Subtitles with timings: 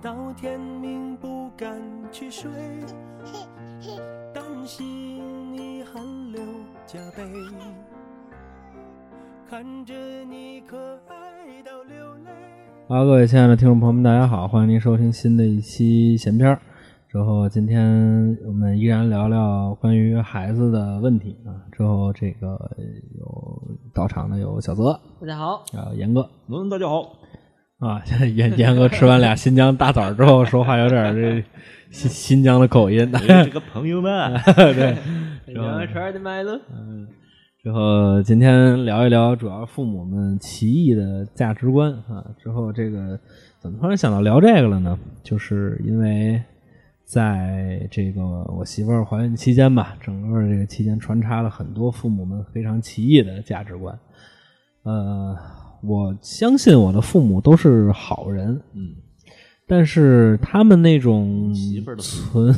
[0.00, 1.76] 到天明不敢
[2.12, 2.48] 去睡，
[4.32, 6.40] 担心你汗流
[6.86, 7.24] 浃背，
[9.50, 10.78] 看着你可
[11.08, 12.30] 爱到流泪。
[12.88, 16.60] 好，各位亲爱的听众朋友们，大家好，欢迎您收听新的一期闲篇儿。
[17.08, 21.50] 之后，今天我们依然聊聊关于孩子的问题啊。
[21.72, 22.56] 之后，这个
[23.18, 27.02] 有到场的有小泽，大家好，还有严哥嗯，大家好，
[27.86, 28.02] 啊。
[28.04, 31.44] 现在严严哥吃完俩新疆大枣之后，说话有点这
[31.90, 33.08] 新新疆的口音。
[33.14, 34.96] 哎 这个朋友们， 对，
[35.46, 36.60] 两个圈的麦了，
[37.62, 42.24] 之后今天聊一聊，主要父母们奇异的价值观啊。
[42.42, 43.18] 之后这个
[43.58, 44.98] 怎么突然想到聊这个了呢？
[45.22, 46.40] 就是因为
[47.04, 53.98] 在这个我媳妇儿怀孕期间吧，整个这个期间穿插了很多父母们非常奇异的价值观。
[54.84, 55.36] 呃，
[55.82, 58.90] 我相信我的父母都是好人，嗯，
[59.66, 62.54] 但是他们那种媳妇儿的存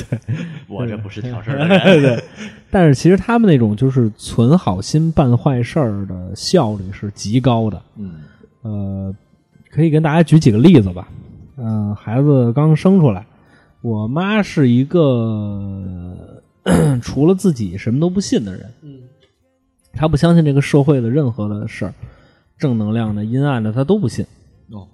[0.68, 2.24] 我这不是挑事儿的人， 对，
[2.70, 7.82] 但是其实他们那种就是存好心办坏事儿的效率是极高的。
[7.96, 8.20] 嗯。
[8.62, 9.14] 呃，
[9.70, 11.06] 可以跟大家举几个例子吧。
[11.56, 13.26] 嗯、孩子刚生出来，
[13.82, 16.16] 我妈是一个
[16.62, 18.72] 呃 除了自己什么都不信的人。
[18.82, 19.00] 嗯，
[19.92, 21.94] 她不相信这个社会的任何的事儿，
[22.58, 24.24] 正能量的、阴暗的，他都不信。
[24.70, 24.86] 哦，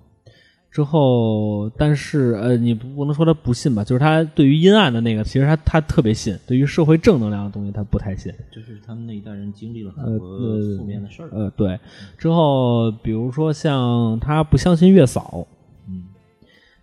[0.70, 8.32] 之后，但是呃，你不不能说他不信吧，就是他对于阴暗的那个，其实他他特别信，对于社会正能量的东西他不太信。
[8.52, 11.78] 就是他们那一代人经历了呃很多呃负面的事儿，呃，对。
[12.16, 15.46] 之后，比如说像他不相信月嫂，
[15.88, 16.04] 嗯，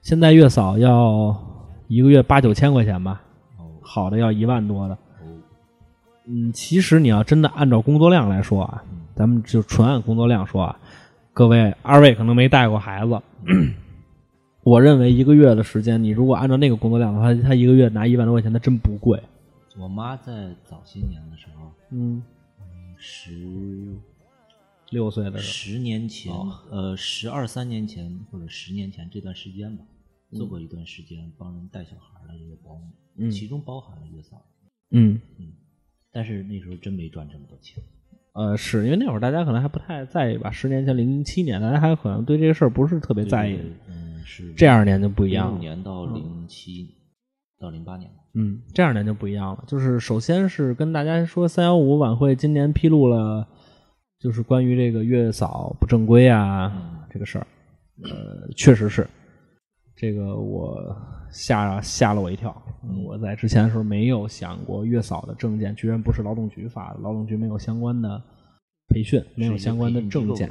[0.01, 1.35] 现在月嫂要
[1.87, 3.21] 一个月八九千块钱吧，
[3.57, 4.93] 哦好的要一万多的。
[4.93, 5.27] 哦，
[6.25, 8.83] 嗯，其实你要真的按照工作量来说啊，
[9.17, 10.79] 咱们就纯按工作量说啊，
[11.33, 13.19] 各位二位可能没带过孩子，
[14.63, 19.19] 我认为一个月的时间，你如果按照那个工作量的话，他一个月拿一万多块钱，他真不贵。
[19.75, 22.21] 我妈在早些年的时候，嗯，
[22.95, 23.97] 十
[24.91, 26.31] 六岁的时十年前，
[26.69, 29.83] 呃，十二三年前或者十年前这段时间吧，
[30.31, 33.31] 做过一段时间帮人带小孩的这个保姆，嗯。
[33.31, 34.45] 其中包含了月嫂，
[34.91, 35.53] 嗯，嗯，
[36.11, 37.83] 但是那时候真没赚这么多钱，
[38.37, 43.59] 呃，是因为那会儿大家可能还不太在意吧，十年前零七年，大家还可能对这个事儿不是特别在意。
[43.89, 46.87] 嗯，是这二年就不一样了零五，年到零七
[47.59, 49.63] 到零八年吧，嗯，这二年就不一样了。
[49.65, 53.47] 就是首先是跟大家说，三幺五晚会今年披露了，
[54.19, 57.47] 就是关于这个月嫂不正规啊、这个事儿，
[58.03, 59.07] 呃，确实是
[59.97, 60.95] 这个我
[61.29, 62.55] 吓吓了我一跳。
[62.83, 68.21] 嗯我在之前的时候没有想过月嫂的证件居然不是劳动局发的，劳动局没有相关的
[68.87, 70.49] 培训，没有相关的证件。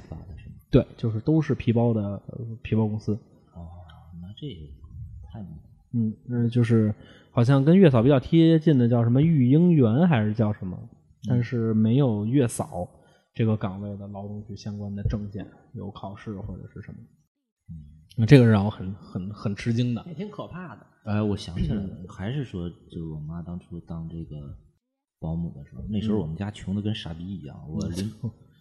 [0.70, 3.14] 对，就是都是皮包的呃皮包公司。
[3.54, 3.70] 哦，
[4.20, 4.60] 那这个
[5.32, 5.48] 太难
[5.94, 6.94] 嗯，那就是
[7.30, 10.76] 好像跟月嫂比较贴近的叫什么育婴员还是叫什么，
[11.28, 12.86] 但是没有月嫂
[13.32, 16.98] 这个岗位的劳动局相关的证件，有考试或者是什么。
[18.16, 20.02] 嗯，这个是让我很很很吃惊的。
[20.06, 20.86] 也挺可怕的。
[21.04, 24.36] 哎，我想起来了，还是说，就是我妈当初当这个
[25.20, 27.56] 保姆的时候，那时候我们家穷的跟傻逼一样。
[27.68, 28.12] 我 零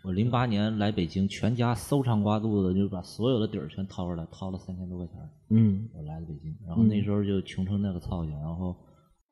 [0.04, 5.30] 我零八年来北京，全家搜肠刮肚的，就把所有的底儿全掏出来，掏了三千多块钱儿。
[5.50, 8.76] 嗯我来了北京，然后那时候就穷成那个操性，然后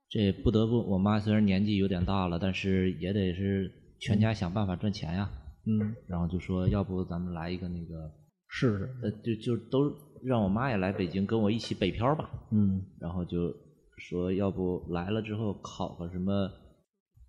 [0.09, 5.29] 这不得不，我妈虽然年纪有点大了，但是也得是全家想办法赚钱呀。
[5.66, 8.12] 嗯，然后就说，要不咱们来一个那个，
[8.47, 8.95] 试试。
[9.03, 9.89] 呃，就就都
[10.23, 12.29] 让我妈也来北京，跟我一起北漂吧。
[12.51, 13.53] 嗯然后就
[13.97, 16.50] 说要不来了之后考个什么，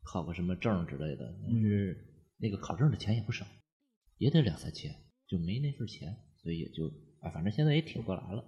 [0.02, 1.96] 考个什么证之类的，但是
[2.38, 3.44] 那个考证的钱也不少，
[4.18, 4.90] 也得两三千，
[5.28, 6.86] 就没那份钱，所以也就
[7.20, 8.44] 啊，反正现在也挺过来了。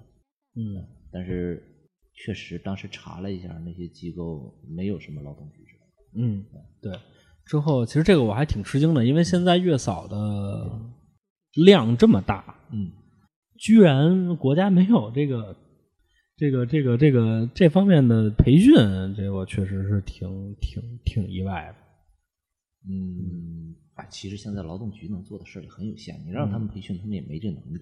[0.55, 1.63] 嗯但是
[2.15, 6.27] 确实当时查了一下，那些机构没有什么劳动局之类的。
[6.27, 6.45] 嗯，
[6.81, 6.93] 对。
[7.45, 10.81] 之后其实这个我还挺吃惊的，因为现在月嫂的
[11.65, 12.91] 量这么大，嗯，
[13.59, 15.57] 居然国家没有这个
[16.37, 18.75] 这个这个这个这方面的培训，
[19.17, 22.89] 这我确实是挺挺挺意外的。
[22.89, 27.81] 嗯，哎，其实现在劳动局能做的事儿也很有限，你让他们培训，他们也没这能力。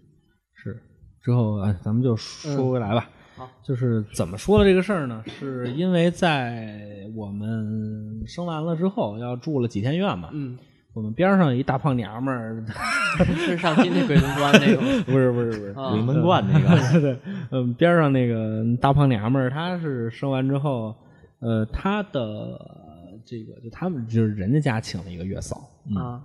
[0.55, 0.81] 是，
[1.23, 3.11] 之后哎，咱们就说回来吧。
[3.37, 5.23] 好，就是怎么说的这个事儿呢？
[5.27, 10.31] 是因为在我们生完了之后，要住了几天院嘛。
[10.33, 10.57] 嗯，
[10.95, 12.65] 我们边上有一大胖娘们儿，
[13.37, 15.05] 是上期那鬼门关那个吗？
[15.05, 16.69] 不是不是不是，啊鬼门关那个，
[17.03, 17.19] 对，
[17.51, 20.95] 嗯，边上那个大胖娘们儿，她是生完之后，
[21.41, 26.23] 呃，她的这个就他们就是人家家请了一个月嫂，啊，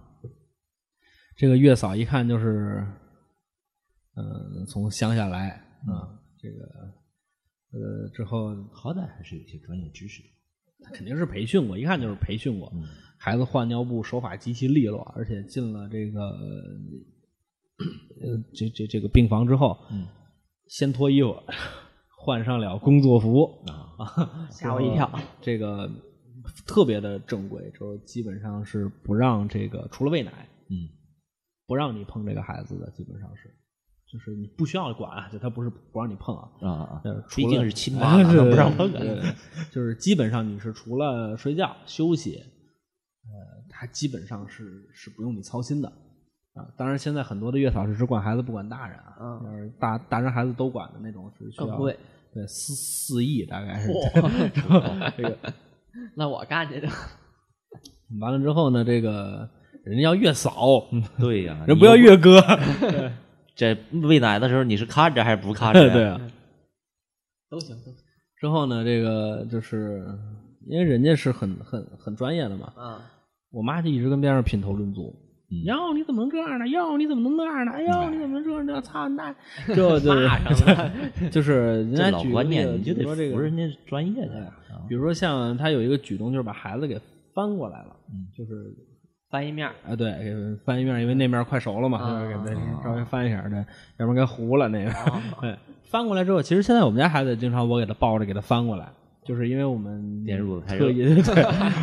[1.36, 2.86] 这个月嫂一看就是，
[4.15, 5.50] 嗯、从乡下来，
[5.88, 6.65] 啊、这个
[7.72, 10.30] 呃之后好歹还是有些专业知识的。
[10.94, 12.72] 肯定是培训过，一看就是培训过。
[13.19, 16.21] 嗯孩子换尿布手法极其利落，而且进了这个
[18.21, 20.07] 呃这这这个病房之后，嗯
[20.68, 21.36] 先脱衣服，
[22.18, 25.12] 换上了工作服啊，吓我一跳。
[25.42, 25.89] 这个
[26.66, 30.31] 特别的正规，就是基本上是不让这个除了喂奶，
[30.69, 30.88] 嗯
[31.68, 33.54] 不让你碰这个孩子的，基本上是，
[34.10, 37.01] 就是你不需要管啊，就他不是不让你碰啊，啊
[37.36, 39.22] 毕竟是亲妈， 不让碰对对啊？
[39.22, 42.42] 对就是基本上你是除了睡觉休息，
[43.31, 45.88] 呃，他基本上是是不用你操心的
[46.54, 46.66] 啊。
[46.78, 51.98] 当然，现在很多的月嫂是只管孩子不管大人啊，嗯大大人孩子都管的那种是需要更贵，
[52.34, 53.90] 对四四亿大概是。
[55.18, 55.38] 这个
[56.16, 56.88] 那我干去的，
[58.20, 59.50] 完了之后呢，这个
[59.84, 60.84] 人家要月嫂，
[61.18, 62.42] 对呀，人不要月哥，
[63.56, 65.94] 这喂奶的时候你是看着还是不看着呀？
[65.94, 66.22] 对啊。
[67.50, 67.96] 都行都行。
[68.38, 70.06] 之后呢，这个就是
[70.68, 73.02] 因为人家是很很很专业的嘛，啊，
[73.51, 75.13] 我妈就一直跟边上品头论足。
[75.51, 76.68] 嗯哟，你怎么能这样呢？
[76.68, 77.72] 哟，你怎么能那样呢？
[77.72, 78.80] 哎呦，你怎么能这样呢？
[78.81, 79.34] 操，那
[79.66, 80.92] 这 就是骂上了
[81.31, 84.54] 就是人家举观念例子你就得说这个，服人家专业的
[84.88, 87.00] 比如说像他有一个举动，就是把孩子给
[87.34, 88.72] 翻过来了，嗯就是
[89.31, 91.98] 翻一面，啊，对，给翻一面，因为那面快熟了嘛，
[92.28, 93.57] 给啊它稍微翻一下，对，
[93.98, 94.92] 要不然该糊了那个。
[94.92, 98.88] 啊对，翻过来之后，其实现在我们家孩子经常我给他抱着给他翻过来，
[99.30, 100.92] 就是因为我们电褥子太热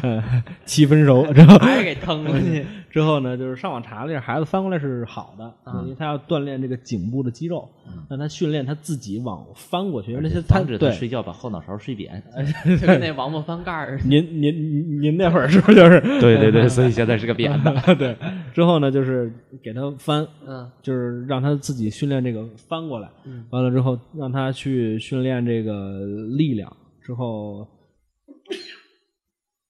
[0.66, 2.66] 七分熟之后还是给腾过去。
[2.90, 7.70] 之后呢，就是上网查了一下，孩子翻过来是好的，啊因为他要锻炼这个颈部的肌肉，
[8.10, 12.20] 让他训练他自己往翻过去，而且他防止他对睡觉把后脑勺睡扁。
[12.80, 14.10] 就跟那王八翻盖儿似的。
[14.10, 17.94] 您您您您那会儿是不是就是对对对， 所以现在是个扁的。
[17.94, 18.16] 对？
[18.52, 19.32] 之后呢，就是
[19.62, 26.00] 给他翻，嗯就是让他自己训练这个翻过来，嗯完了之后让他去训练这个
[26.36, 26.74] 力量，
[27.06, 27.64] 之后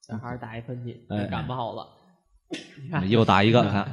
[0.00, 1.86] 小孩打一喷嚏，哎感冒了。
[2.82, 3.86] 你看，又打一个， 看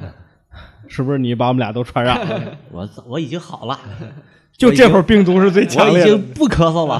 [0.88, 2.56] 是不是你把我们俩都传染了？
[2.72, 3.78] 我我已经好了，
[4.56, 6.02] 就这会儿病毒是最强我已。
[6.02, 6.98] 经不咳嗽了。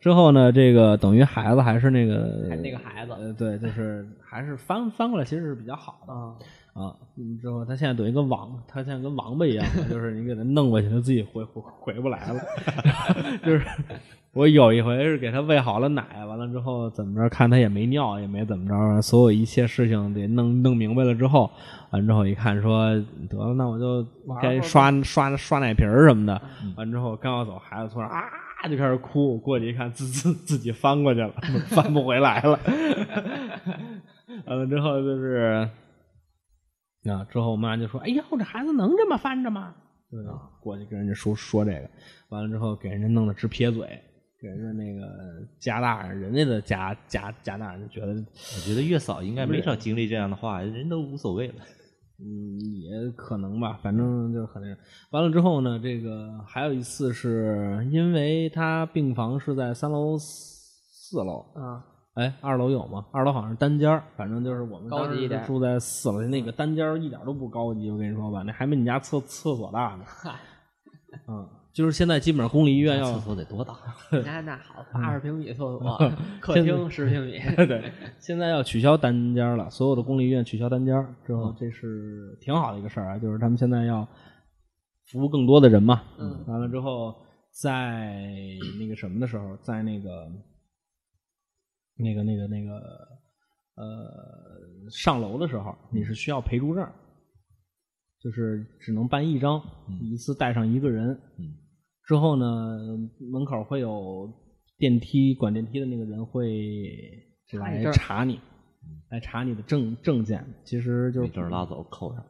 [0.00, 6.12] 之后呢，这个等于孩子还是那个还是那个孩子呃，对，就是还是翻翻过来，其实是比较好的
[6.80, 6.96] 啊，
[7.40, 12.40] 之后他现在等于跟王，他现在跟王八一样，就是你给他弄过去，他自己回回回不来了。
[13.44, 13.64] 就是
[14.34, 21.50] 我有一回是给他喂好了奶，完了之后怎么着，看他也没尿，也没怎么着，所有一切事情得弄弄明白了之后，
[21.90, 22.86] 完之后一看说
[23.28, 24.06] 得了，那我就
[24.40, 26.40] 该刷刷刷奶瓶儿什么的。
[26.76, 28.24] 完之后刚要走，孩子突然啊
[28.70, 31.32] 就开始哭，过去一看，自自自己翻过去了，
[31.68, 32.58] 翻不回来了。
[34.46, 35.68] 完了之后就是
[37.04, 39.74] 啊，之后我妈就说：“哎呦，这孩子能这么翻着吗？”
[40.10, 40.32] 对吧？
[40.62, 41.90] 过去跟人家说说这个，
[42.30, 44.11] 完了之后给人家弄得直撇嘴，给
[44.48, 45.06] 人家那个
[45.58, 51.54] 家大人，人家的家家家大人就觉得我觉得月嫂应该没少经历这样的话，人都无所谓了。
[52.24, 54.78] 嗯，也可能吧，反正就是很那个。
[55.10, 63.04] 完了之后呢，这个还有一次是因为他病房是在三楼、四楼，啊，哎，二楼有吗？
[63.10, 70.04] 二楼好像是单间儿，反正就是我们当时高级一点是住在四楼，那个单间儿一点都不高级，我跟你说吧，那还没你家厕厕所大呢。
[71.26, 73.74] 嗯，就是现在基本上公立医院要厕所得多大？
[74.24, 77.38] 那那好，八十平米厕所， 客厅十平米。
[77.66, 84.06] 对，现在要取消单间儿了，所有的公立医院取消单间儿之后，这是挺好的一个事儿啊，就是他们现在要
[85.06, 86.02] 服务更多的人嘛。
[86.18, 87.14] 嗯，完了之后，
[87.62, 88.20] 在
[88.78, 90.30] 那个什么的时候，在那个
[91.96, 92.72] 那个那个那个
[93.76, 96.86] 呃上楼的时候，你是需要陪住证，
[98.20, 99.62] 就是只能办一张，
[100.02, 101.18] 一次带上一个人。
[101.38, 101.54] 嗯
[102.06, 102.78] 之后呢，
[103.32, 104.32] 门口会有
[104.78, 107.00] 电梯管电梯的那个人会
[107.52, 108.40] 来查你
[109.10, 110.44] 来查你的证证件。
[110.64, 112.24] 其实就是证拉走扣上。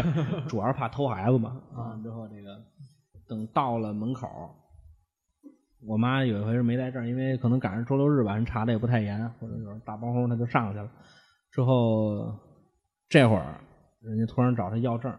[0.48, 1.60] 主要是怕偷孩子嘛。
[1.74, 2.58] 啊，之后这个
[3.28, 4.26] 等到了门口，
[5.86, 10.90] 我妈有一回是没带证，因为可能赶上周六日吧，人查的也不太严，或者就是大包红她就上去了。
[11.50, 12.34] 之后
[13.08, 13.60] 这会儿
[14.00, 15.14] 人家突然找他要证，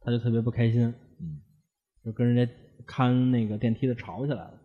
[0.00, 0.82] 他就特别不开心，
[1.20, 1.40] 嗯
[2.04, 2.52] 就跟人家
[2.88, 4.60] 看那个电梯的吵起来了，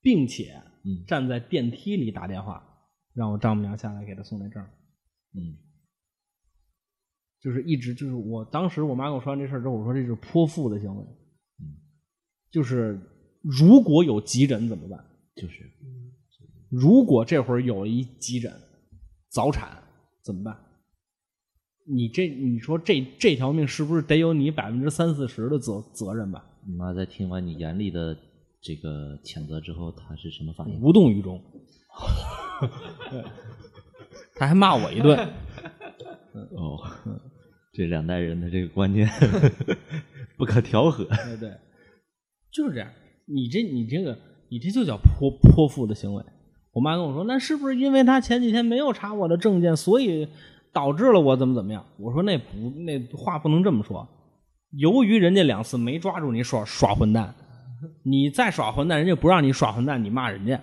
[0.00, 2.66] 并且嗯站在电梯里打电话
[3.12, 4.60] 让我丈母娘下来给他送那证。
[5.34, 5.58] 嗯
[7.38, 11.02] 就是一直就是我当时我妈跟我说完这事儿之后，我说这是泼妇的行为，
[11.60, 11.76] 嗯，
[12.50, 12.98] 就是
[13.42, 15.04] 如果有急诊怎么办？
[15.36, 15.70] 就是
[16.70, 18.52] 如果这会儿有了一急诊
[19.28, 19.80] 早产
[20.24, 20.65] 怎么办？
[21.88, 26.44] 你这你说这这条命是不是得有你百分之三四十的责责任吧？
[26.66, 28.16] 你妈在听完你严厉的
[28.60, 30.80] 这个谴责之后，她是什么反应？
[30.80, 31.40] 无动于衷。
[33.10, 33.24] 对
[34.34, 35.16] 他还骂我一顿，
[36.50, 36.78] 哦，
[37.72, 39.08] 这两代人的这个观念
[40.36, 41.04] 不可调和。
[41.04, 41.50] 对对，
[42.52, 42.90] 就是这样。
[43.26, 44.18] 你这你这个
[44.50, 46.22] 你这就叫泼泼妇的行为。
[46.72, 50.28] 我妈跟我说，那是不是因为他前几天没有查我的证件，所以
[50.76, 51.82] 导致了我怎么怎么样？
[51.98, 52.44] 我说那不
[52.84, 54.06] 那话不能这么说。
[54.72, 57.34] 由于人家两次没抓住你耍耍混蛋，
[58.02, 60.60] 你再耍混蛋，人家不让你耍混蛋，你骂人家，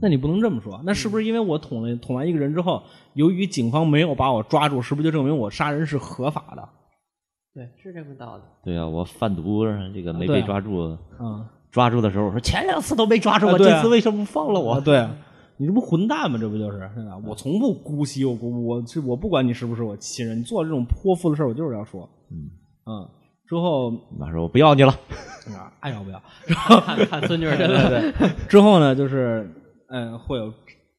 [0.00, 0.80] 那你不能这么说。
[0.84, 6.68] 那是不是因为我捅了捅完一个人之后，由于警方没有把我抓住，是不是就证明我杀人是合法的？
[7.52, 8.42] 对，是这么道理。
[8.62, 14.74] 对啊，我贩毒这个没被抓住，嗯，抓住的时候我说前两次都没抓住我，啊啊这次为什么不放了我？
[14.74, 15.16] 啊，对啊，
[15.62, 16.36] 你这不混蛋吗？
[16.40, 16.90] 这不就是？
[17.24, 22.02] 我从不姑息我姑，我这我不管你是不是我亲人，你做这种泼妇的事儿，我就是要说，
[22.32, 22.50] 嗯，
[22.86, 23.08] 嗯，
[23.46, 24.92] 之后你妈说我不要你了。
[25.54, 26.20] 啊，爱要不要？
[26.80, 29.48] 看看孙女儿真的，对，之后呢，就是
[29.88, 30.52] 嗯，会有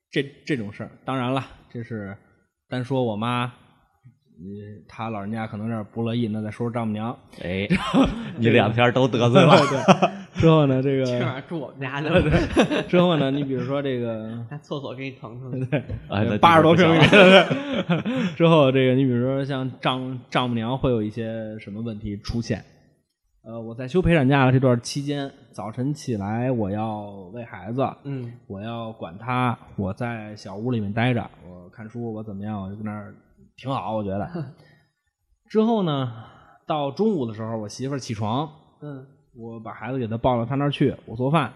[0.10, 0.92] 这这种事儿。
[1.04, 2.16] 当然了，这是
[2.70, 3.52] 单说我妈，呃，
[4.88, 7.14] 她老人家可能有点不乐意，那再说说丈母娘。
[7.42, 7.68] 哎，
[8.40, 9.58] 你两天都得罪了。
[10.44, 15.50] 之后呢，这今个晚上住我们家去了， 之后呢，你比如说这个 厕所给你腾出
[16.10, 17.00] 来，对，八十多平米
[18.36, 22.62] 之后，这个你比如说像丈丈母娘会有一些什么问题出现？
[23.46, 33.16] 呃，我在休陪产假的这段期间，早晨起来我要喂孩子，嗯，我要管他，我在小屋里面待着，我看书，我怎么样，我就跟那儿
[33.56, 34.30] 挺好，我觉得。
[35.48, 36.12] 之后呢，
[36.68, 38.50] 到中午的时候，我媳妇儿起床，
[38.82, 39.06] 嗯，
[39.36, 41.52] 我把孩子给他抱到他那儿去，我做饭，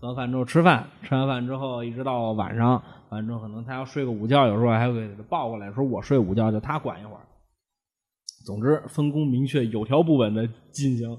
[0.00, 7.20] 做完饭之后吃饭，吃完饭之后一直到晚上，完之后可能他要睡个午觉，有时候还会给他抱过来，说我睡午觉，就他管一会儿。
[8.44, 11.18] 总之，分工明确，有条不紊的进行。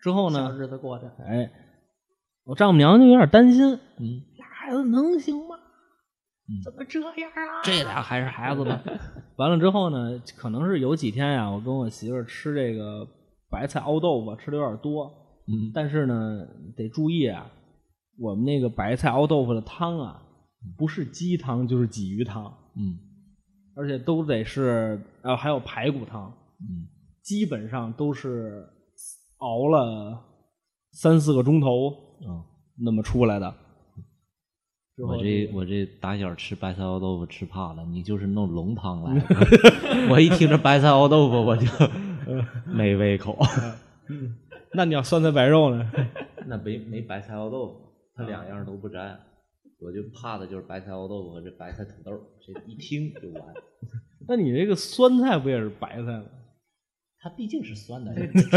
[0.00, 1.50] 之后呢，日子过去，哎，
[2.44, 3.64] 我丈母娘就有点担心，
[3.98, 5.56] 嗯，俩孩子能行吗？
[6.48, 7.62] 嗯怎么这样啊？
[7.62, 8.80] 这俩还是孩子呢。
[9.38, 13.06] 完了之后呢，可能是有几天呀，我跟我媳妇儿吃这个
[13.48, 15.10] 白菜熬豆腐吃的有点多，
[15.46, 16.46] 嗯，但是呢，
[16.76, 17.50] 得注意啊，
[18.18, 20.22] 我们那个白菜熬豆腐的汤啊，
[20.76, 22.44] 不是鸡汤就是鲫鱼汤，
[22.76, 22.98] 嗯
[23.74, 26.86] 而且都得是，呃，还有排骨汤，嗯
[27.22, 28.68] 基本上都是
[29.38, 30.22] 熬了
[30.92, 31.90] 三四个钟头
[32.26, 32.42] 嗯，
[32.78, 33.54] 那么出来的。
[34.98, 39.26] 我这我这打小吃白菜熬豆腐吃怕了，你就是弄浓汤来 的。
[40.10, 41.66] 我一听这白菜熬豆腐，我就
[42.70, 43.36] 没胃口。
[44.74, 45.90] 那你要酸菜白肉呢？
[46.46, 47.80] 那没没白菜熬豆腐，
[48.14, 49.18] 它两样都不沾。
[49.80, 52.12] 我就怕的就是白菜熬豆腐和这白菜土豆，
[52.46, 53.52] 这一听就完。
[54.28, 56.24] 那你这个酸菜不也是白菜吗？
[57.24, 58.12] 它毕竟是酸的，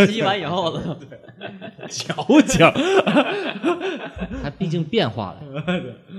[0.07, 0.97] 吸完以后的，
[1.87, 2.15] 嚼
[2.47, 2.71] 嚼。
[4.41, 5.43] 它毕竟变化了。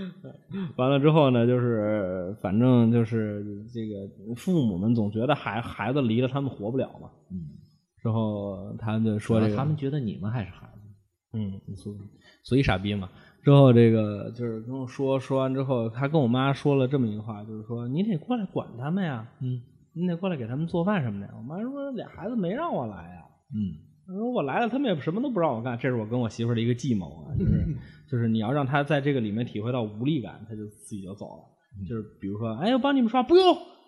[0.77, 7.11] 完了之后呢，就是反正就是这个父母们总觉得孩孩子离了他们活不了嘛。
[7.33, 7.49] 嗯，
[8.07, 10.81] 之后他们就说这个，他们觉得你们还是孩子。
[11.33, 11.97] 嗯，所以
[12.45, 13.11] 所以傻逼嘛。
[13.43, 19.61] 之后这个就是跟我说说完之后，他跟我妈说了这么一句话，就是说你得过来管他们呀，嗯
[19.93, 21.35] 你得过来给他们做饭什么的。
[21.37, 23.25] 我妈说俩孩子没让我来呀。
[23.53, 27.67] 嗯他说我来了，他们也什么都不让我干，这是我跟我媳妇儿的一个计谋啊，就是
[28.09, 31.43] 就是你要让他在这个里面体会到无力感，他就自己就走了。
[31.89, 33.45] 就是比如说，哎，我帮你们刷，不用，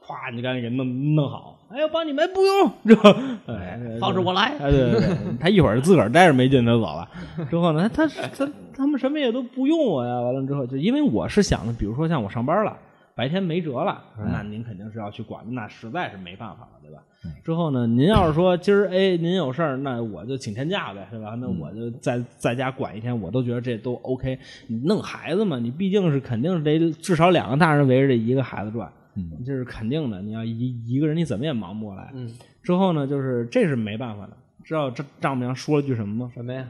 [0.08, 1.58] 咵，你就赶紧给弄弄好。
[1.70, 3.14] 哎，我帮你们，不用，之后，
[3.46, 4.54] 哎，放着我来。
[4.58, 7.08] 哎，对对对， 他一会儿自个儿待着没劲，他就走了。
[7.50, 10.20] 之后呢，他他他们什么也都不用我呀。
[10.20, 12.74] 完了之后，就因为我是想的，比如说像我上班了，
[13.14, 17.02] 白天没辙了，那您肯定是要去管的，那实在是没办法了，对吧？
[17.44, 21.36] 之后呢，您要是说今儿哎您有事儿，那我就请天假呗，对吧？
[21.38, 24.38] 那我就在在家管一天，我都觉得这都 OK。
[24.68, 30.22] 你弄孩子嘛，你毕竟是肯定是得至少两个大人围着这一个孩子转，嗯这是肯定的。
[30.22, 32.10] 你要一一个人，你怎么也忙不过来。
[32.14, 32.32] 嗯，
[32.62, 34.36] 之后呢，就是这是没办法的。
[34.64, 36.32] 知道这丈母娘说了句什么吗？
[36.34, 36.68] 什么呀？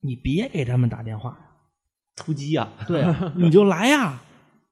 [0.00, 1.38] 你别给他们打电话呀，
[2.14, 4.20] 突击呀、对啊，你就来呀。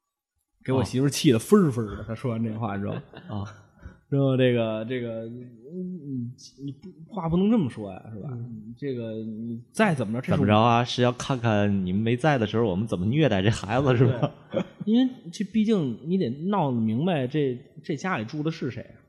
[0.63, 2.03] 给我媳妇气的分儿分儿的。
[2.03, 2.95] 她说完这话之后，
[3.29, 3.45] 啊！
[4.09, 6.31] 之后这个这个，你
[6.63, 8.29] 你不话不能这么说呀，是吧？
[8.77, 10.83] 这个你再怎么着，这怎么着啊？
[10.83, 14.31] 是要看看你们没在的时候，我们怎么虐待这孩子是吧？
[14.85, 19.01] 因为这毕竟你得闹明白这这家里住的是谁，啊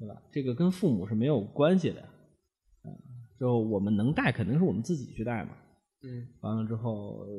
[0.00, 0.20] 对吧？
[0.32, 2.02] 这个跟父母是没有关系的。
[2.84, 2.92] 嗯，
[3.38, 5.50] 就我们能带，肯定是我们自己去带嘛。
[6.02, 7.32] 嗯，完了之后，呃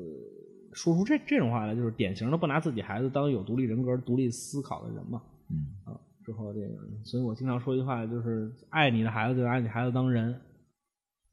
[0.73, 5.21] 说出这这种话来，就是典型的不拿自己孩子当有独立人格、独立思考的人嘛。
[5.49, 10.31] 嗯啊，之后这个，所以我经常说一句话，就是爱你的孩子就拿你孩子当人，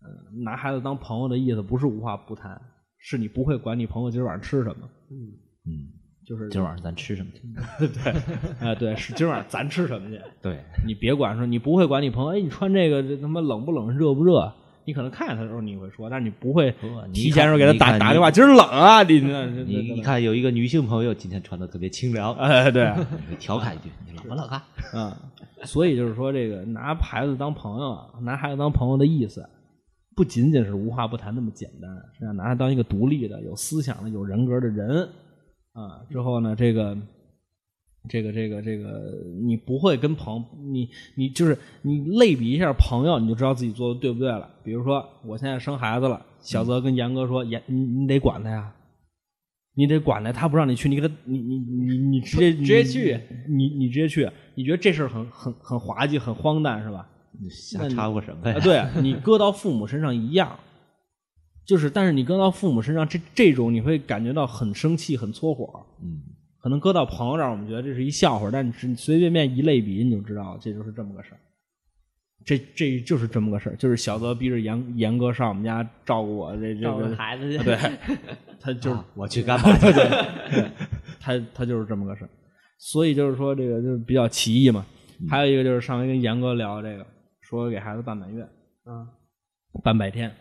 [0.01, 2.59] 嗯，拿孩子当朋友的意思不是无话不谈，
[2.97, 5.93] 是你不会管你朋友今儿晚上吃什么，嗯，
[6.25, 7.43] 就是今儿晚上咱吃什么去？
[8.65, 10.19] 哎对，是今儿晚上咱吃什么去？
[10.41, 14.51] 对，你别管说，你不会管你朋友，哎，你穿这个这他妈冷不冷，热不热？
[14.87, 16.73] 你可能看见他的时候你会说，但是你不会
[17.13, 19.19] 提前说给他打打电话，今儿冷啊，你
[19.95, 22.91] 你看有一个女性朋友今天穿的特别清凉， 哎，对，
[23.29, 24.65] 你调侃一句：“你冷不冷啊
[24.95, 25.13] 嗯，
[25.65, 29.47] 所以就是说，这个拿孩子当朋友啊，拿孩子当朋友的意思，
[30.15, 35.09] 不仅仅是无话不谈那么简单，是要拿他当一个独立的、有思想的、有人格的人
[35.73, 36.01] 啊。
[36.09, 36.97] 之后呢，这个。
[38.09, 39.13] 这个这个这个，
[39.45, 44.49] 你不会跟朋你你就是你类比一下朋友，你就知道自己做的对不对了。
[44.63, 48.73] 比如说，我现在生孩子了，小泽跟严哥说：“严，你你得管他呀，
[49.75, 57.09] 你得管他，他不让你去，你给他，你你你你直接直接去，你你直接去，你觉得这事儿很很很滑稽，很荒诞是吧？？”
[57.39, 58.61] 你瞎掺和什么啊，呀？
[58.61, 60.59] 对你搁到父母身上一样，
[61.67, 65.85] 就是，但是你搁到父母身上，这这种你会感觉到很生气、很搓火。
[66.03, 66.23] 嗯，
[66.67, 71.39] 可能搁到朋友这儿，我们觉得这是一笑话，但是你随随便便一类比，你就知道这就是这么个事儿。
[72.45, 77.79] 这这就是这么个事儿，就是小泽逼着严严哥上我们家照顾我，这这个孩子去，对，
[78.59, 79.87] 他就是、啊我去干嘛去？
[81.23, 82.31] 他他就是这么个事儿，
[82.79, 84.85] 所以就是说这个就是比较奇异嘛。
[85.31, 87.07] 还有一个就是上回跟严哥聊这个，
[87.43, 88.43] 说给孩子办满月，
[88.87, 89.07] 嗯
[89.85, 90.35] 办百天，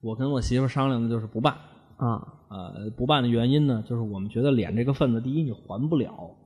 [0.00, 1.54] 我跟我媳妇商量的就是不办，
[1.98, 6.36] 啊，呃，不办的原因呢，就是我们觉得脸这个份子，第一你还不了，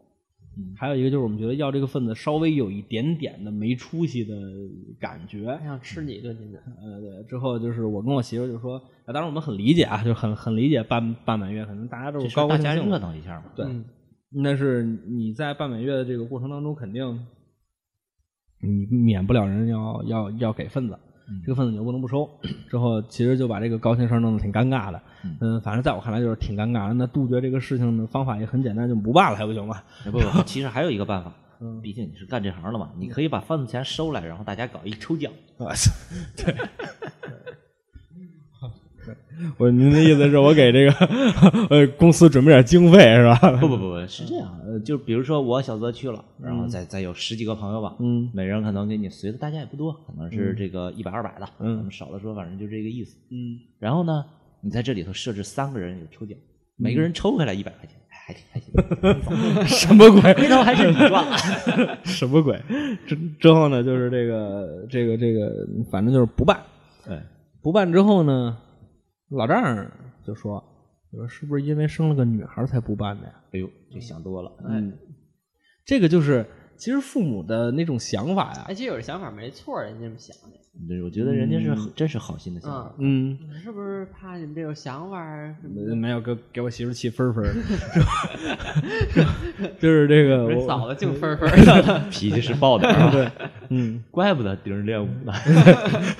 [0.56, 4.34] 嗯，还有一个就是我们觉得要这个份子稍微有一点点的没出息的
[5.00, 13.44] 感觉，还想吃你一顿，今天呃，对，之后就是我跟我媳妇就说，啊当然我们很理解啊，就很很理解办办满月，可能大家都是高高兴兴的，闹一下嘛。
[13.56, 13.84] 对，嗯。
[14.42, 17.26] 但是你在办满月的这个过程当中，肯定
[18.62, 20.98] 你免不了人要要要给份子，
[21.44, 22.28] 这个份子你又不能不收。
[22.68, 25.00] 之后其实就把这个高兴事弄得挺尴尬的，
[25.40, 26.94] 嗯，反正在我看来就是挺尴尬的。
[26.94, 29.82] 那杜绝这个事情的方法也很简单，就不办了，还不行吗？
[30.04, 31.32] 不不， 其实还有一个办法，
[31.82, 35.32] 毕竟你是干这行的嘛，你可以把份子钱收来，然后大家搞一抽奖。
[36.36, 36.54] 对。
[39.58, 40.92] 我您的意思是我给这个
[41.70, 43.36] 呃公司准备点经费是吧？
[43.60, 53.16] 不不不不，是这样，呃，就比如说我小泽去了，然后再再有十几个朋友吧，嗯每人可能给你随的，大家也不多，可能是这个一百二百的，嗯咱们少的说，反正就这个意思。
[53.30, 54.24] 嗯，然后呢，
[54.60, 56.36] 你在这里头设置三个人有抽奖，
[56.76, 59.66] 每个人抽回来一百块钱，还挺还行。
[59.66, 60.32] 什么鬼？
[60.34, 61.36] 回头还是你赚了。
[62.04, 62.60] 什么鬼？
[63.06, 66.60] 之之后呢，就是这个这个这个，反正就是不办。
[67.04, 67.18] 对，
[67.60, 68.56] 不办之后呢，
[69.36, 69.90] 老丈人
[70.24, 70.62] 就说
[71.10, 74.96] ：“你说是不是因为生了个女孩才不办的呀哎呦，这想多了。？”嗯，
[75.84, 78.74] 这个就是其实父母的那种想法呀哎，。
[78.74, 80.71] 其实有这想法没错，人家这么想的，对，
[81.02, 82.94] 我觉得人家是真是好心的想法。
[82.98, 85.94] 嗯，嗯，是不是怕你们这有想法儿什么的？
[85.94, 87.52] 没有给给我媳妇气分分儿，
[89.78, 91.50] 就是这个我嫂子净分分
[92.10, 93.30] 脾气是爆点儿啊，对，
[93.68, 95.32] 嗯，怪不得盯着练武呢。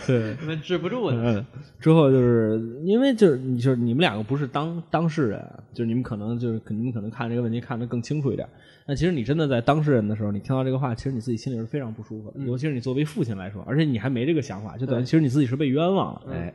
[0.06, 0.36] 对。
[0.40, 1.16] 你们治不住的。
[1.16, 1.44] 嗯，
[1.80, 8.46] 之后就是因为就是你就是你们两个不是当当事人，就是你们可能就是你们可能看这个问题看得更清楚一点。
[8.84, 16.32] 但其实你真的在当事人的时候，你听到这个话，其实你自己心里是非常不舒服的，尤其是你作为父亲来说，而且你还没这个想法，就等于其实你自己是被冤枉了。
[16.32, 16.52] 哎，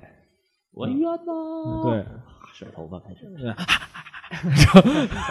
[0.71, 1.83] 我冤呐！
[1.83, 2.05] 对，
[2.53, 3.25] 甩头发开始。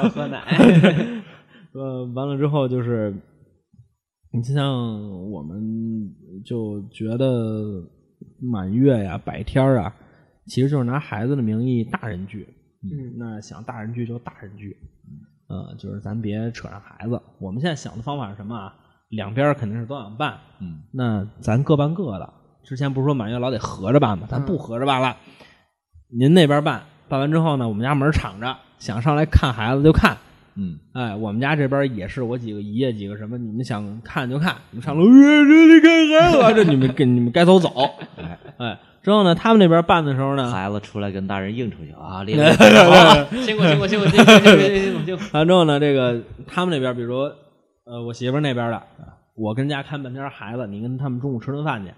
[0.02, 0.40] 要 喝奶，
[1.74, 3.14] 呃，完了之后就是，
[4.32, 6.10] 你就像我们
[6.44, 7.84] 就觉得
[8.40, 9.94] 满月呀、百天啊，
[10.46, 12.48] 其实就是拿孩子的名义大人聚。
[12.82, 14.74] 嗯，那想大人聚就大人聚，
[15.48, 17.20] 呃，就是咱别扯上孩子。
[17.38, 18.74] 我们现在想的方法是什么啊？
[19.10, 22.32] 两边肯定是都想办，嗯，那咱各办各的。
[22.66, 24.26] 之前不是说满月老得合着办吗？
[24.28, 25.16] 咱不合着办了，
[26.10, 30.16] 您那边办，办完之后呢，我们家门敞着，想上来看孩子就看。
[30.56, 37.70] 嗯，哎，我们家这边也是，我几个姨爷几个什么，你们想看就看，你们上楼，呃这里看孩子啊，这你们跟你们该走走。
[38.16, 42.24] 哎，哎，之后呢，他们那边办的时候呢，孩子出来跟大人应酬去啊，
[43.44, 45.22] 辛苦辛苦辛苦辛苦辛苦辛苦辛苦。
[45.32, 47.18] 完之后呢，这个他们那边，比如
[47.84, 48.82] 呃，我媳妇那边的，
[49.36, 51.92] 我跟家看半天孩子，你跟他们中午吃顿饭去，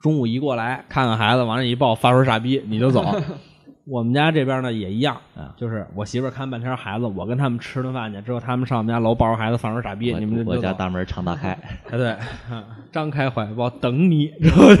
[0.00, 3.04] 中午一过来看看孩子，往那一抱，发出傻逼你就走。
[3.86, 11.50] 我们家这边呢也一样啊，就是我媳妇儿看半天孩子，我跟他们吃顿饭去，之后他们上我们家楼抱着孩子，放出傻逼，你们就我家大门常大开。
[11.90, 14.76] 哎，对，啊 张开怀抱等你，之后呢，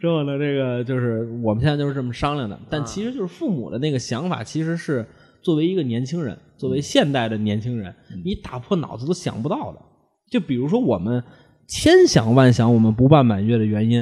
[0.00, 5.04] 之后呢，这个就是我们现在就是这么商量的，但其实就是父母的那个想法，其实是
[5.42, 7.92] 作为一个年轻人，作为现代的年轻人，
[8.24, 9.80] 你打破脑子都想不到的。
[10.30, 11.24] 就比如说我们
[11.68, 14.00] 千想万想，我们不办满月的原因，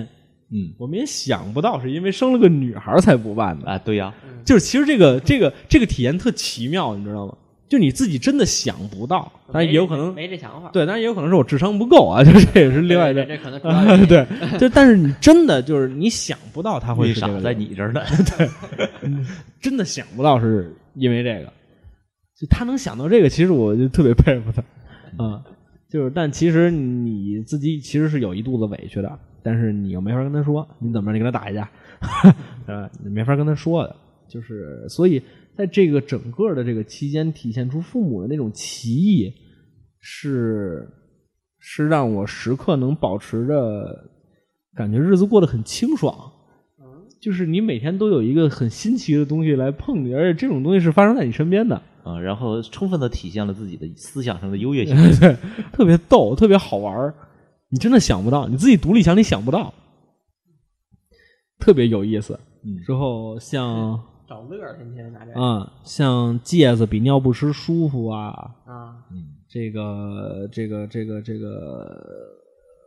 [0.50, 3.68] 嗯我们也想不到是因为生了个女孩儿才不办的。
[3.68, 7.34] 啊，对呀，就是其实这个这个这个体验特奇妙，你知道吗？
[7.68, 10.70] 就你自己真的想不到，但是也有可能没这想法。
[10.72, 13.24] 对，当然也有可能是我智商不够啊，就是这也是另外一个
[14.06, 14.24] 对
[14.56, 18.00] 就但是你真的就是你想不到他会为啥在是这个样子你这儿呢？
[19.60, 21.52] 真的想不到是因为这个，
[22.38, 24.62] 就他能想到这个，其实我就特别佩服他
[25.24, 25.42] 啊、
[25.88, 31.70] 就是但其实你自己其实是有一肚子委屈的，但是你又没法跟他说，你怎么着你跟他打一架，
[32.66, 33.96] 呃，你没法跟他说的，
[34.28, 35.22] 就是所以
[35.54, 39.32] 在这个整个的这个期间，体现出父母的那种奇异，
[40.00, 40.88] 是
[41.58, 44.10] 是让我时刻能保持着
[44.74, 46.32] 感觉日子过得很清爽。
[47.18, 54.96] 就是你每天都有一个很新奇的东西来碰你，而且这种东西是发生在你身边的，啊，然后充分的体现了自己的思想上的优越性。
[55.72, 57.14] 特别逗，特别好玩儿
[57.68, 59.74] 你真的想不到，你自己独立想，你想不到，
[61.58, 62.38] 特别有意思。
[62.62, 68.30] 嗯之后像找乐儿，天天拿这个啊、像戒指比尿不湿舒服啊，
[68.64, 71.48] 啊，嗯这个这个这个这个，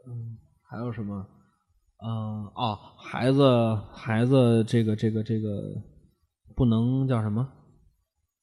[0.08, 0.38] 嗯，
[0.70, 1.26] 还有什么？
[2.02, 5.50] 嗯、哦，孩子孩子，这个这个这个
[6.56, 7.48] 不能叫什么？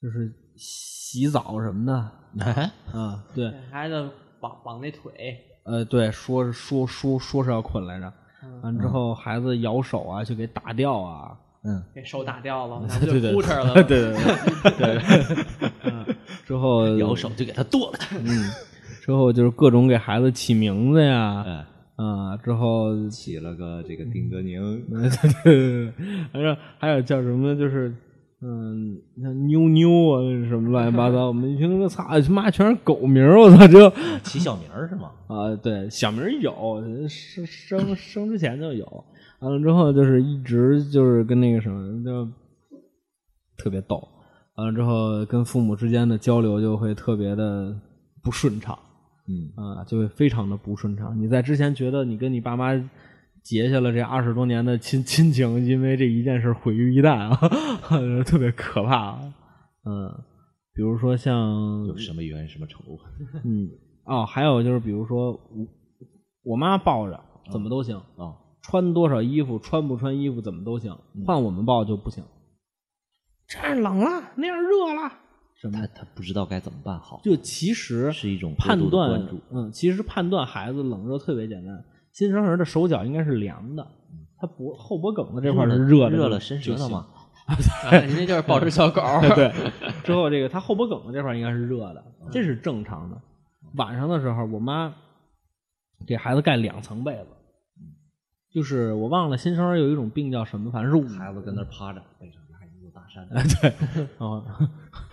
[0.03, 2.11] 就是洗澡什么的。
[2.45, 4.09] 哎 啊，对，孩子
[4.40, 8.61] 绑绑那腿，呃，对，说说说说是要捆来着，嗯。
[8.62, 13.75] 完之后孩子咬手啊，就给打掉啊，嗯，给手打掉了，那不对对就哭哧了？
[13.85, 14.73] 对对对。
[14.73, 14.99] 对。
[14.99, 16.07] 对， 嗯，
[16.45, 17.99] 之后摇手就给他剁了。
[18.12, 18.51] 嗯，
[19.03, 21.66] 之后就是各种给孩子起名字呀，哎，
[22.05, 25.92] 啊，之后起了个这个丁德宁，对对对，
[26.33, 27.95] 还有还有叫什么，就是
[28.48, 33.90] 嗯，像妞妞啊，什么乱七八糟， 我们一听那操，他妈全是狗名儿，我操，这
[34.22, 35.11] 起小名儿是吗？
[35.26, 39.04] 啊，对，小名儿有，生生生之前就有，
[39.40, 42.28] 完了之后就是一直就是跟那个什么，就
[43.56, 44.06] 特别逗，
[44.54, 47.74] 完了之后跟父母之间的交流就会特别的
[48.22, 48.78] 不顺畅。
[49.28, 51.20] 嗯啊，就会非常的不顺畅。
[51.20, 52.72] 你在之前觉得你跟你爸妈
[53.46, 57.38] 结下了这二十多年的亲 亲情，因为这一件事毁于一旦啊，
[58.26, 59.16] 特别可怕。
[59.85, 60.11] 嗯，
[60.74, 62.80] 比如说像有什么冤什么仇？
[63.44, 63.70] 嗯
[64.04, 65.66] 哦，还有就是比如说我
[66.42, 67.20] 我妈抱着
[67.52, 72.24] 怎么都行，啊，穿多少衣服穿不穿衣服怎么都行，换我们抱就不行。
[73.46, 75.12] 这样冷了，那样热了，
[75.54, 81.85] 什么他他不知道该怎么办好，就其实是一种判断，嗯，其实判断孩子冷热特别简单。
[82.16, 83.87] 新生儿的手脚应该是凉的，
[84.38, 87.07] 他脖后脖梗子这块是热的，热了伸舌头嘛。
[87.46, 87.55] 啊
[88.09, 89.52] 你那就是抱着小狗儿，对，
[90.02, 92.02] 之后这个他后脖梗子这块应该是热的，
[92.33, 93.20] 这是正常的。
[93.74, 94.94] 晚上的时候，我妈
[96.07, 97.26] 给孩子盖两层被子，
[98.50, 103.29] 就是我忘了新生儿有一种病叫什么，反正是孩子跟那趴着，背上拿一座大山，
[103.61, 103.70] 对
[104.26, 104.42] 啊，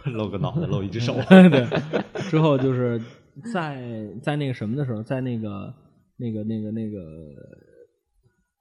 [0.05, 1.13] 露个脑袋，露一只手。
[1.29, 1.67] 对，
[2.31, 2.99] 之后就是
[3.53, 5.71] 在在那个什么的时候，在那个
[6.17, 6.97] 那个那个那个，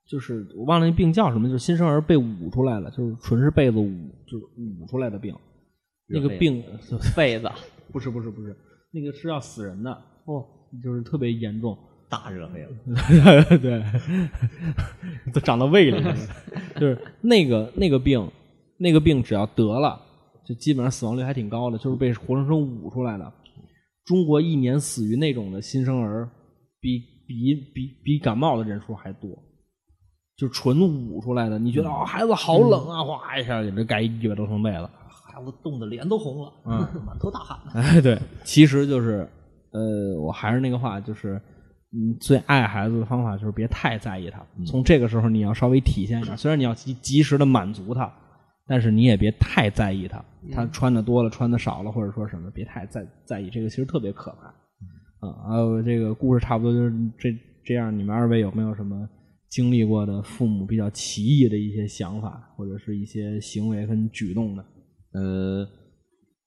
[0.08, 5.34] 就是我忘了那病叫什么，就是新生儿被捂出来了，就是纯是被子捂，就是捂出来的病。
[6.08, 6.62] 那个热病
[7.16, 7.50] 被子
[7.90, 8.56] 不是不是不是，
[8.90, 9.90] 那个是要死人的
[10.26, 10.44] 哦，
[10.82, 11.76] 就是特别严重。
[12.10, 13.82] 大热黑了，对，
[15.32, 16.14] 都长到胃里了。
[16.78, 18.30] 就是那个那个病，
[18.76, 19.98] 那个病只要得了，
[20.46, 23.32] 就基本上死亡率还挺高的，就是被活生生捂出来的。
[24.04, 26.28] 中国一年死于那种的新生儿，
[26.80, 29.30] 比比比比感冒的人数还多，
[30.36, 31.58] 就纯捂出来的。
[31.58, 34.88] 你觉得哦，孩子好冷啊，哗一下给这盖一百多层被子。
[35.32, 37.72] 孩子冻得脸都红了，嗯，满头大汗呢。
[37.80, 39.26] 哎，对，其实就是，
[39.70, 41.40] 呃，我还是那个话，就是，
[41.92, 44.44] 嗯，最爱孩子的方法就是别太在意他。
[44.66, 48.12] 从这个时候，你要稍微体现一下，虽然你要及及时的满足他，
[48.66, 50.22] 但是你也别太在意他。
[50.52, 54.52] 他穿的多了，穿的少了，或者说什么，别太在在意这个，其实特别可怕。
[55.22, 57.32] 啊，还有这个故事差不多就是这
[57.64, 57.96] 这样。
[57.96, 59.08] 你们二位有没有什么
[59.48, 64.64] 经历过的父母比较奇异的一些想法，或者是一些行为跟举动呢？
[65.12, 65.64] 呃，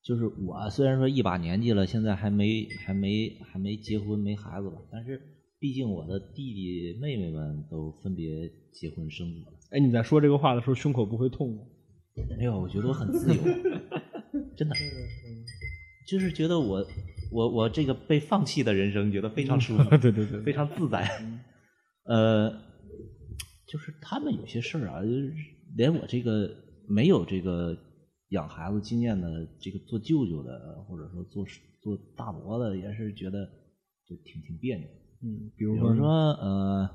[0.03, 5.21] 就是我虽然说一把年纪了，现在还没还没还没结婚没孩子吧，但是
[5.57, 9.53] 毕竟我的弟弟妹妹们都分别结婚生子了。
[9.71, 11.61] 哎，你在说这个话的时候，胸口不会痛吗？
[12.38, 13.41] 没有，我觉得我很自由，
[14.57, 14.75] 真的，
[16.07, 16.85] 就是觉得我
[17.31, 21.09] 我我这个被放弃的人生，觉得非常舒服， 对对对非常自在。
[22.05, 22.51] 呃，
[23.67, 25.33] 就是他们有些事儿啊，就是
[25.75, 26.49] 连我这个
[26.88, 27.75] 没有这个
[28.29, 29.27] 养孩子经验的，
[29.59, 31.45] 这个做舅舅的，或者说做
[31.81, 33.45] 做大伯的，也是觉得
[34.07, 34.88] 就挺挺别扭。
[35.23, 36.89] 嗯，比如比说如说呃，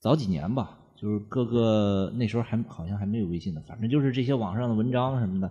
[0.00, 5.50] 早几年吧，就是各个那时候还好像还没有微信呢，反正就是这些网上的文章什么的，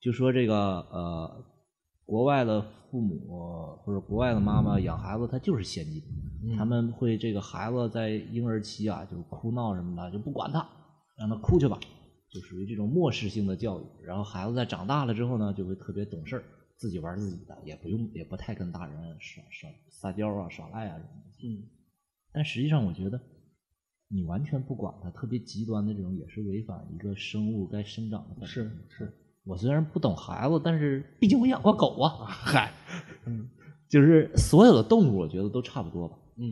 [0.00, 0.56] 就说这个
[0.90, 1.44] 呃，
[2.10, 6.02] 国外的父母或者国外的妈妈养孩子，他就是先进，
[6.56, 10.68] 他们会这个孩子在婴儿期啊，就哭闹什么的就不管他，
[11.16, 11.78] 让他哭去吧，
[12.28, 13.84] 就属于这种漠视性的教育。
[14.02, 16.42] 然后孩子在长大了之后呢，就会特别懂事儿，
[16.76, 21.48] 自己玩自己的，也不用也不太跟大人耍耍撒娇啊、耍赖啊什么的。
[21.48, 21.62] 嗯，
[22.32, 23.20] 但实际上，我觉得
[24.08, 28.48] 你完全不管他，特别极端的这种，也是违反一个生物该生长的本能。
[28.48, 29.12] 是是，
[29.44, 32.24] 我虽然不懂孩子，但是毕竟我养过狗啊。
[32.28, 32.72] 嗨，
[33.26, 33.48] 嗯
[33.88, 36.16] 就是所有的动物，我觉得都差不多吧。
[36.36, 36.46] 嗯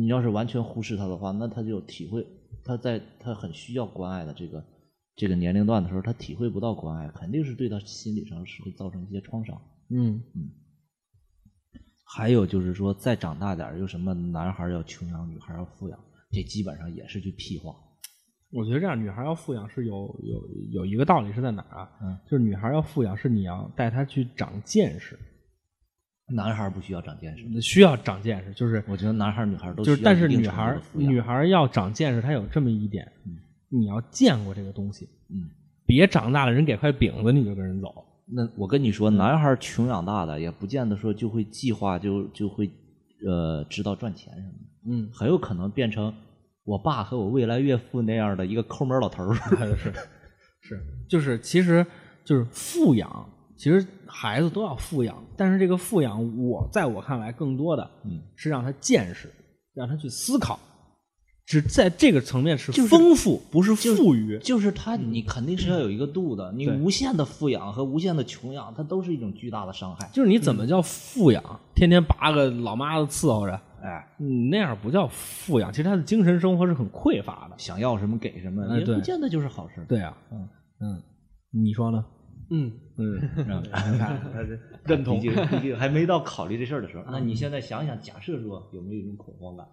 [0.00, 2.26] 你要是完全忽视它的话，那它就体会，
[2.64, 4.64] 它在它很需要关爱的这个
[5.14, 9.60] 这个年龄段的时候，它体会不到关爱，肯定是对它心理上是会造成一些创伤。
[9.90, 10.50] 嗯嗯
[12.10, 15.98] 还有就是说，再长大点儿，有什么男孩要穷养，女孩要富养，
[16.30, 17.76] 这基本上也是句屁话。
[18.50, 21.90] 我觉得这样，女孩要富养是有有有一个道理是在哪儿啊？
[22.02, 25.18] 嗯，就是女孩要富养是你要带她去长见识，
[26.34, 33.10] 男孩不需要长见识，需要长见识，就是我觉得男孩女孩都就是，需要但是女孩女孩要长见识，她有这么一点，
[33.68, 35.50] 你要见过这个东西，嗯，
[35.84, 42.70] 别长大了人给块饼子你就跟人走，那我跟你说，男孩穷养大的，也不见得说就会计划就就会
[43.26, 46.10] 呃知道赚钱什么的，嗯，很有可能变成
[46.68, 49.34] 我爸和我未来岳父那样的一个抠门老头儿。
[49.74, 49.90] 是
[50.60, 50.78] 是，
[51.08, 51.84] 就是其实
[52.26, 53.26] 就是富养，
[53.56, 59.32] 其实孩子都要富养，但是这个富养，我在我看来，更多的嗯是让他见识，
[59.72, 60.60] 让他去思考，
[61.46, 64.38] 只在这个层面是就是丰富，不是富裕。
[64.40, 66.52] 就是他，你肯定是要有一个度的。
[66.52, 70.10] 你无限的富养和无限的穷养，它都是一种巨大的伤害。
[70.12, 71.42] 就是你怎么叫富养？
[71.74, 77.54] 天天拔个老妈子伺候着，哎，你那样不叫富养，其实他的精神生活是很匮乏的。
[77.58, 79.84] 想要什么给什么，也不见得就是好事。
[79.88, 80.48] 对啊，嗯
[80.80, 81.02] 嗯，
[81.50, 82.04] 你说呢？
[82.50, 83.20] 嗯，嗯，
[84.86, 87.04] 认同，毕竟毕竟还没到考虑这事儿的时候。
[87.10, 89.66] 那你现在想想，假设说有没有一种恐慌感？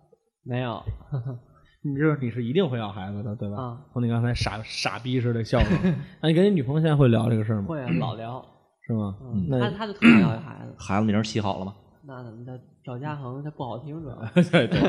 [0.43, 0.83] 没有，
[1.83, 3.55] 你就是你是一定会要孩子的，对吧？
[3.63, 7.67] 啊从你刚才傻傻逼似的笑容， 那你跟你女朋友现在会聊这个事儿吗？
[7.69, 8.43] 会啊老聊，
[8.85, 9.15] 是吗？
[9.21, 11.73] 嗯，那他他就特别要一孩子，孩子名儿起好了吗？
[12.05, 12.59] 那怎么的？
[12.85, 14.15] 赵家恒他不好听主要，
[14.51, 14.79] 对对，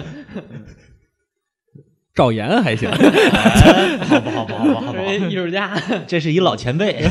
[2.15, 4.45] 赵岩还行，好不好？
[4.45, 5.75] 不好不好不好 艺术家，
[6.07, 7.09] 这是一老前辈。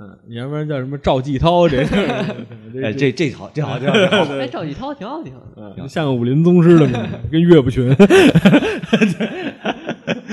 [0.00, 1.78] 嗯，要不然叫什么赵继涛，这
[2.82, 3.94] 哎，这这好，这好，这好。
[3.94, 7.88] 这好哎，赵继涛挺好听的，嗯像个武林宗师的名字，跟岳不群。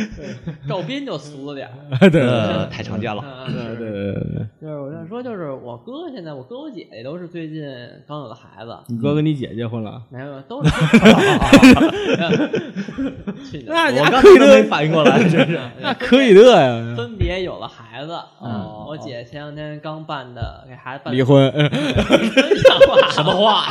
[0.67, 1.73] 赵斌就俗了点儿。
[2.09, 3.23] 对呃，太常见了。
[3.47, 7.63] 嗯对对对对，就是我在说，就是我哥现在，我哥我姐姐都是最近
[8.07, 10.01] 刚有的孩子，你哥跟你姐结婚了？
[10.09, 10.71] 没有都是。
[13.67, 15.59] 那我刚才都没反应过来，真是。
[15.81, 18.11] 那可以的呀，分别有了孩子。
[18.39, 21.51] 哦我姐前两天刚办的，给孩子办离婚。
[21.51, 23.65] 真像话，什么话？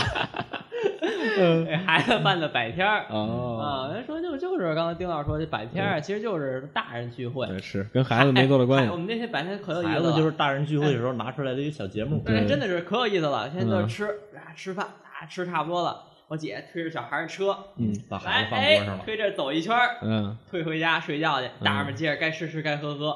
[1.64, 3.06] 给孩子办的百天儿。
[3.10, 8.88] 哦，啊，人说就就是刚才丁老师说这百天儿，其实就是大人聚会，对是跟孩子没多大关系。
[8.88, 12.22] 哎我们那些百天可有意思了，孩子就是大人聚会的时候拿出来的一个小节目。
[12.26, 13.50] 哎，真的是可有意思了。
[13.50, 14.04] 现在就嗯是吃
[14.36, 16.02] 啊，吃饭啊，吃差不多了。
[16.26, 19.00] 我姐推着小孩的车，嗯把孩子放桌上哎，了。
[19.04, 21.48] 推着走一圈儿，嗯，退回家睡觉去。
[21.62, 23.14] 大人们接着该吃吃该喝喝。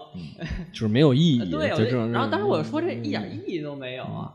[0.73, 1.45] 就是没有意义。
[1.51, 1.69] 对。
[2.13, 4.35] 然后当时我就说这一点意义都没有啊。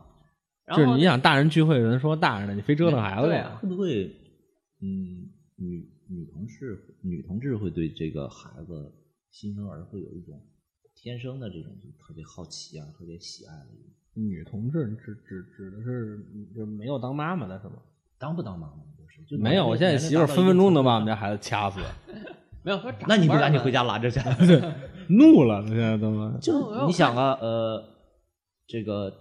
[0.66, 3.58] 然后就是你想大人聚会，有人说大人的，你非折腾孩子呀？
[3.60, 4.06] 会不会，
[4.80, 8.92] 嗯，女女同事女同志会对这个孩子
[9.30, 10.40] 新生儿会有一种
[10.94, 16.24] 天生的这种就特别好奇啊，特别喜爱的一种，女同志指指指的是
[16.56, 17.76] 就没有当妈妈的是吗？
[18.18, 21.80] 当不当妈妈就是就没有，我现在媳妇分分钟能把我们家孩子掐死，
[22.62, 24.18] 没有说那你不赶紧回家拦着去？
[25.12, 26.30] 怒了，现在都。
[26.40, 27.84] 就你想啊，呃，
[28.66, 29.12] 这个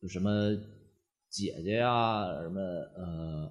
[0.00, 0.30] 有什么
[1.30, 3.50] 姐姐呀、什么呃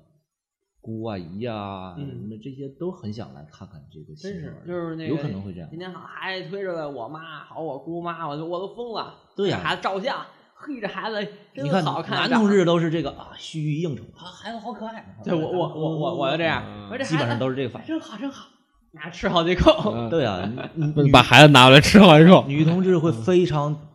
[0.81, 5.77] 姑啊姨呀、嗯什么这些都很想来看看这个新真是，就是那个有可能会这样今。
[5.79, 9.13] 天好孩子推着我妈，好我姑妈，我就我都疯了。
[9.35, 11.15] 对呀给孩子照相，嘿，这孩子
[11.53, 12.17] 真你看好看。
[12.17, 15.15] 男同志都是这个啊，须臾应酬啊，孩子好可爱。
[15.23, 17.87] 对我我我我我就这样，我这基本上都是这个反应。
[17.87, 18.47] 真好真好，
[18.93, 19.93] 拿吃好几口。
[19.93, 23.86] 嗯对啊， 你你把孩子拿过来吃好几口，女同志会非常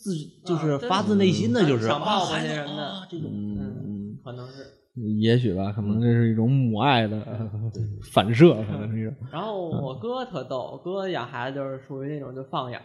[0.00, 3.30] 自，就是发自内心的就是想抱抱那什么的啊这种。
[3.32, 4.66] 嗯，可能是。
[5.20, 7.16] 也许吧，可能这是一种母爱的
[8.12, 9.14] 反射，可能是一种。
[9.32, 12.82] 然后我哥特逗，我哥养孩子就是属于那种就放养，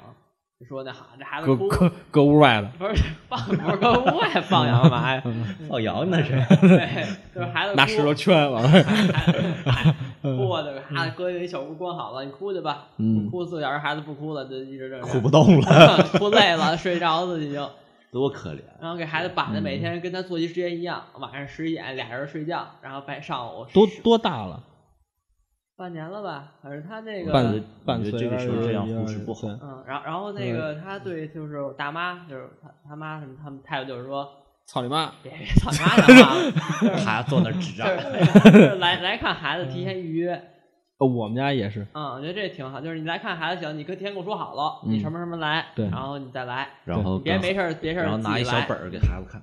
[0.60, 5.23] 就说那好这孩子，搁搁搁屋外的，不是放不是搁屋外 放养干嘛呀？
[5.67, 8.86] 放羊那是，对，就是孩子哭拿石头圈往外。
[10.33, 12.88] 孩哭啊，这个孩子搁一小屋关好了，你哭去吧，
[13.29, 17.65] 哭四个小时，孩子不哭了，就一直这样哭不动了， 哭累了，睡着了已经。
[18.11, 18.61] 多可怜。
[18.79, 24.63] 然后给孩子绑的每天跟他作息时间一样，晚上十一点俩人睡觉，然后白上午多多大了？
[25.75, 26.53] 半年了吧？
[26.63, 34.31] 反正他那个半半岁这个时候这样有点忽视不好嗯，然后然后那个他对就是我大妈，就是他他妈什么，他们态度就是说，
[34.67, 35.12] 操你妈！
[35.21, 36.36] 别别操你妈的话
[36.89, 40.34] 了，孩子坐那儿智障，就是就是来来看孩子提前预约，
[40.97, 49.41] 呃我们家也是，嗯，我觉得这挺好，就是你来看孩子行，你跟提前跟我说好了，嗯你什么什么来，对然后你再来，然后跟别没事儿别事儿然后拿一小本儿给孩子看。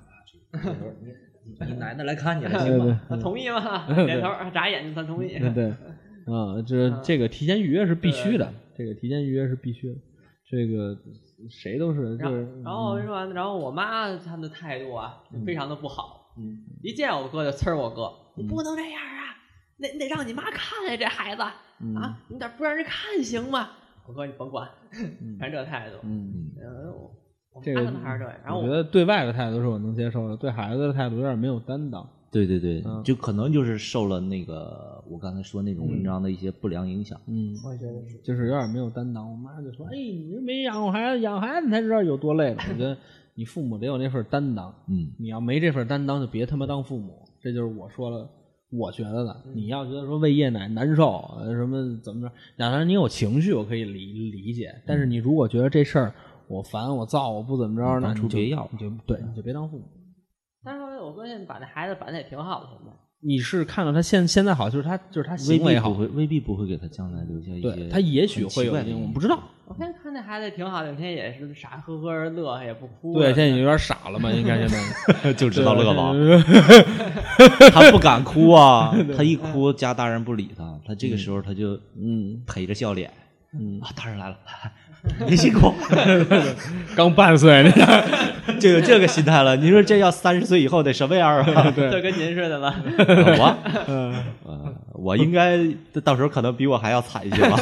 [1.66, 3.00] 你奶奶来看你了， 行吗？
[3.08, 3.86] 他同意吗？
[4.06, 5.38] 点头眨眼睛，他同意。
[5.38, 9.98] 对对，啊，这嗯这个提前预约是必须的，这个提前预约是必须的，
[10.48, 10.96] 这个
[11.50, 16.32] 谁都是，就然后，然后说完，然后我妈他们的态度啊，就非常的不好。
[16.38, 19.36] 嗯，一见我哥就呲儿我哥，你不能这样啊！
[19.76, 21.42] 那你得让你妈看呀，这孩子
[21.80, 23.70] 嗯啊，你咋不让人看行吗？
[24.06, 24.68] 我哥你甭管，
[25.20, 25.96] 嗯全这态度。
[26.02, 27.10] 嗯，嗯，我
[27.54, 28.34] 我这个妈可能还是这样。
[28.44, 32.08] 然后我我觉得对外的态度是我能接受的，对孩子的态度有点没有担当。
[32.32, 37.20] 对对对嗯，就可能就是受了那个我刚才说那种文章的一些不良影响。
[37.26, 39.30] 嗯，我觉得是，就是有点没有担当。
[39.30, 42.96] 我妈就说：“哎，你没养过孩子，养孩子你才知道有多累了。”我觉得
[43.36, 47.22] 你父母得有那份担当，嗯，你要没这份担当，就别他妈当父母。
[47.40, 48.26] 这就是我说了，
[48.70, 49.36] 我觉得的。
[49.54, 54.74] 你要觉得说喂夜奶难受，呃什么怎么着，当然你有情绪，我可以理理解。
[54.86, 56.14] 但是你如果觉得这事儿
[56.48, 59.84] 我烦、我燥、我不怎么着，那当初你就别要你就对，你就别当父母。
[61.02, 62.92] 我发现在把那孩子板的也挺好的，现在。
[63.24, 69.38] 你是看到他现现在好，就是他就是他未行为好必不，会，未必不会给他将来留下一些对他也许会有我不知道。
[69.64, 73.14] 我现在看那孩子也挺好的，每天也是傻呵呵的乐，也不哭。
[73.14, 74.68] 对，现在已经有点傻了嘛，应该现
[75.22, 76.42] 在 就知道乐了。
[77.70, 83.08] 他不敢哭啊，他一哭家大人不理他，他这个时候他就嗯陪着笑脸
[83.54, 84.36] 嗯，啊，大人来了，
[85.28, 85.72] 别辛苦，
[86.96, 87.70] 刚半岁呢，
[88.60, 89.56] 就有这个心态了。
[89.56, 91.70] 你说这要三十岁以后得什么样啊？
[91.72, 92.74] 就跟您似的了。
[92.98, 93.56] 我，
[93.88, 95.58] 嗯呃，我应该
[96.02, 97.56] 到时候可能比我还要惨一些吧。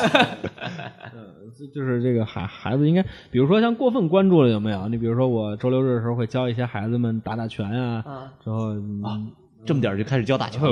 [1.74, 4.88] 就是这个孩孩子应该，比如说像过分关注了有没有？
[4.88, 9.30] 你比如说我周六日的时候会教一些孩子们打打拳啊，啊，之后嗯
[9.66, 10.62] 这么点就开始教打拳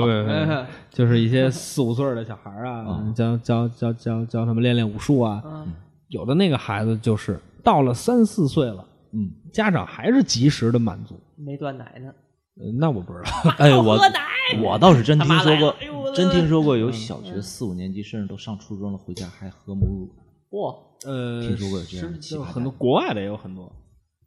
[0.89, 5.41] 就是一些四五岁的小孩啊啊，教教教教教他们练练武术啊。
[5.45, 5.67] 嗯
[6.07, 11.19] 有的那个孩子就是到了三四岁了，嗯，家长还是及时的满足。
[11.35, 12.13] 没断奶呢。
[12.61, 14.19] 呃那我不知道， 哎，我喝奶
[14.61, 20.59] 我倒是真他妈来听说过了哎呦我，的真听说过有小学四五年级甚至都上初中了，回家还喝母乳。
[20.59, 23.63] 哇，呃，听说过有这样的是奇葩就很多国外的也有很多。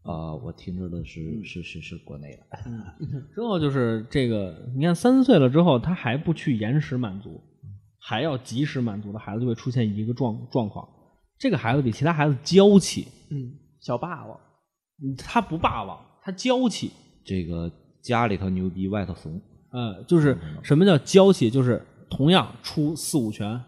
[0.04, 2.58] 啊，我听着的是是是是国内的，
[3.34, 7.38] 之后就是这个，你看三四岁了之后，他还不去延时满足，
[7.98, 10.88] 还要及时满足的孩子，就会出现一个状状况。
[11.38, 14.40] 这个孩子比其他孩子娇气，嗯，小霸王。
[15.00, 16.90] 嗯他不霸王，他娇气。
[17.24, 19.40] 这个家里头牛逼，外头怂。
[19.70, 21.48] 呃，就是什么叫娇气？
[21.48, 23.60] 就是同样出四五拳，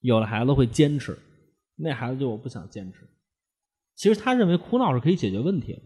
[0.00, 1.16] 有的孩子会坚持，
[1.76, 2.98] 那孩子就我不想坚持。
[3.94, 5.80] 其实他认为哭闹是可以解决问题的，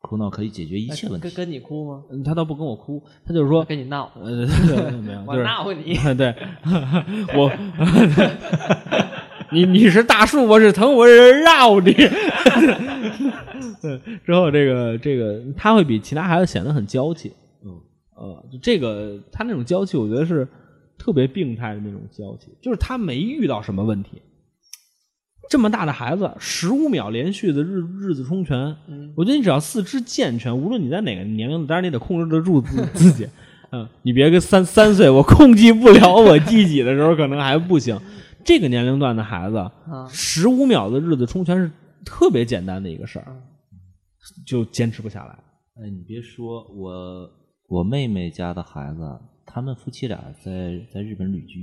[0.00, 1.28] 哭闹可以解决一切问题。
[1.28, 2.02] 跟跟你哭吗？
[2.10, 4.46] 嗯他倒不跟我哭，他就是说，跟你闹，呃，
[5.02, 5.94] 没有，我就是闹你。
[6.16, 6.34] 对，
[7.36, 7.48] 我，
[9.50, 11.92] 你你是大树，我是藤，我是绕你。
[13.80, 17.32] 对， 之后这个这个他会比其他孩子显得很娇气，
[17.64, 17.70] 嗯，
[18.16, 20.46] 呃，就这个他那种娇气，我觉得是
[20.98, 24.20] 特别病态的那种娇气，就是他没遇到什么问题。
[25.48, 33.26] 这么大的孩子，十五秒连续的日日子冲拳，嗯我觉得你只要四肢健全，无论你在哪个年龄，当然你得控制得住自自己。
[33.70, 37.98] 嗯，你别个三三岁，我控制不了我自己的时候，可能还不行。
[38.48, 41.70] 这个年龄段的孩子，啊，十五秒的日子冲拳是
[42.02, 43.36] 特别简单的一个事儿，
[44.46, 45.32] 就坚持不下来。
[45.74, 47.30] 哎，你别说，我
[47.68, 51.62] 我妹妹家的孩子，他们夫妻俩在在日本旅居，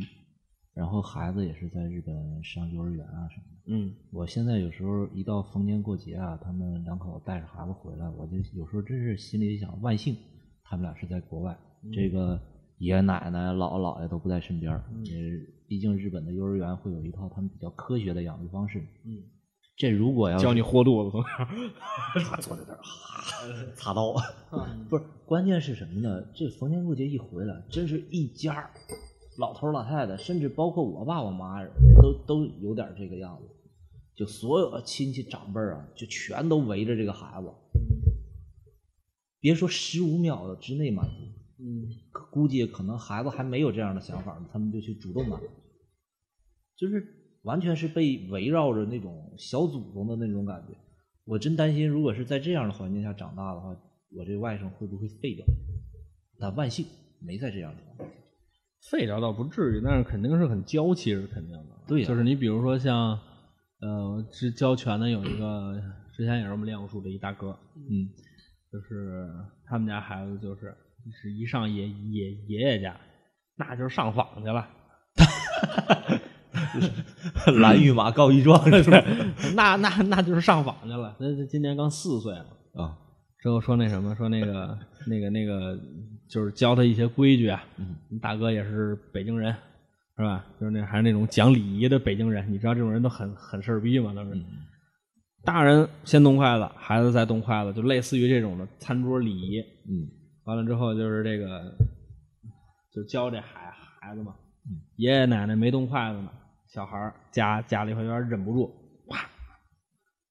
[0.76, 3.74] 然后孩子也是在日本上幼儿园啊什么的。
[3.74, 10.16] 嗯我现在有时候一到逢年过节啊，他们两口带着孩子回来，我就有时候真是心里想，万幸
[10.64, 11.58] 他们俩是在国外，
[11.92, 12.40] 这个
[12.78, 14.84] 爷爷奶奶、姥姥姥爷都不在身边儿。
[15.04, 15.16] 也
[15.68, 18.80] 毕竟日本的幼儿园会有一套他们比较科学的养育方式。
[19.04, 19.24] 嗯，
[19.76, 21.24] 这如果要是教你豁肚子，从
[22.24, 24.14] 他坐在那儿，哈，擦刀。
[24.90, 26.24] 不是，关键是什么呢？
[26.34, 28.70] 这逢年过节一回来，真是一家
[29.38, 31.64] 老头老太太，甚至包括我爸我妈，
[32.02, 33.50] 都都有点这个样子。
[34.16, 37.52] 就所有的亲戚长辈儿啊，就全都围着这个孩子。
[39.42, 41.14] 别说十五秒之内满足，
[41.66, 41.90] 嗯
[42.32, 45.40] 估计可能孩子还没有这样的想法呢，他们就去主动的，
[46.78, 47.04] 就是
[47.42, 50.78] 完全是被围绕着那种小祖宗的那种感觉。
[51.26, 53.76] 我真担心，如果是在这样的环境下长大的话，
[54.12, 55.44] 我这外甥会不会废掉？
[56.38, 56.86] 但万幸
[57.20, 58.14] 没在这样的环境下。
[58.92, 61.82] 废掉倒不至于，但是肯定是很娇气是肯定的。
[61.88, 63.20] 对呀就是你比如说像，
[63.80, 65.82] 呃，之教拳的有一个，
[66.14, 68.08] 之前也是我们练武术的一大哥，嗯，
[68.72, 69.28] 就是
[69.66, 70.76] 他们家孩子就是
[71.12, 72.96] 是一上爷爷爷爷家，
[73.58, 74.68] 那就是上访去了，
[77.60, 79.04] 蓝玉马告一状是吧？
[79.56, 81.16] 那那那就是上访去了。
[81.20, 82.98] 那那今年刚四岁了，啊，
[83.40, 84.78] 之后说那什么，说那个
[85.08, 85.78] 那个那个，
[86.30, 87.64] 就是教他一些规矩啊。
[87.78, 89.54] 嗯大哥也是北京人，
[90.18, 90.46] 是吧？
[90.60, 92.52] 就是那还是那种讲礼仪的北京人。
[92.52, 94.32] 你知道这种人都很很事儿逼嘛，都是。
[95.44, 99.60] 大人先动筷子，孩子再动筷子，就类似于这种的餐桌礼仪。
[99.60, 100.10] 嗯
[100.46, 101.76] 完了之后就是这个，
[102.94, 104.34] 就教这孩孩子嘛。
[104.96, 106.30] 爷爷奶奶没动筷子呢，
[106.68, 108.74] 小孩儿家家里头有点忍不住，
[109.08, 109.30] 啪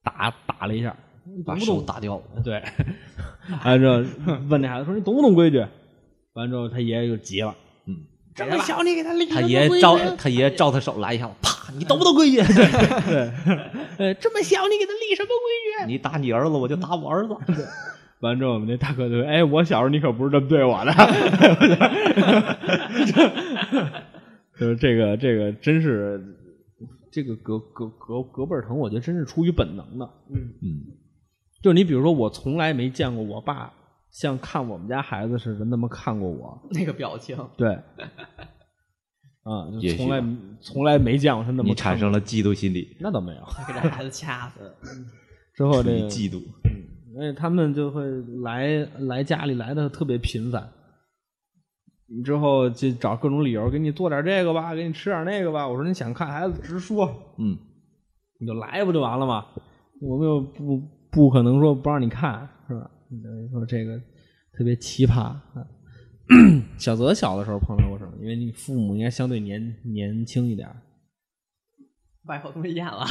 [0.03, 0.97] 打打了一下，
[1.45, 1.57] 把？
[1.57, 2.21] 手打掉。
[2.43, 2.63] 对，
[3.65, 5.59] 完了之后问这孩子说：“你懂不懂规矩？”
[6.35, 7.55] 完了之后他爷爷就急了，
[7.87, 7.95] 嗯，
[8.35, 11.73] 这么小你给他立他爷爷照他爷爷照他手来一下子，啪！
[11.73, 12.39] 你懂不懂规矩？
[12.43, 13.33] 对，
[13.99, 15.93] 呃，这么小你给他立什么规矩？
[15.93, 17.37] 你打你儿子，我就打我儿子。
[18.25, 20.93] 完了之后，我们那大哥就说：“哎，我小时候你可不是这么对我的。
[24.59, 26.21] ”就是这个，这个真是
[27.13, 30.09] 这个隔隔隔隔辈儿疼，我觉得真是出于本能的。
[30.31, 30.81] 嗯嗯
[31.63, 33.73] 就是你比如说，我从来没见过我爸
[34.11, 37.75] 像看我们家孩子似的那么看过我，那个表情，对，
[39.43, 40.23] 啊，就从来
[40.61, 43.41] 从来没见过他那么你看过产生了嫉妒心理，那倒没有。
[43.67, 44.75] 给这孩子掐死。
[45.55, 46.43] 之后这个嫉妒。
[47.17, 48.05] 而且他们就会
[48.43, 50.69] 来来家里来的特别频繁，
[52.25, 55.67] 之后就找各种理由给你做点这个吧，给你吃点那个吧。
[55.69, 57.07] 我说你想看孩子直说，
[57.39, 57.57] 嗯，
[58.41, 59.47] 你就来不就完了吗？
[60.01, 62.91] 我们又不不可能说不让你看，是吧？
[63.11, 63.99] 你等于说这个
[64.57, 65.21] 特别奇葩。
[65.21, 65.43] 啊
[66.79, 68.13] 小泽小的时候碰到过什么？
[68.19, 70.75] 因为你父母应该相对年年轻一点儿。
[72.25, 73.05] 外口都没演了，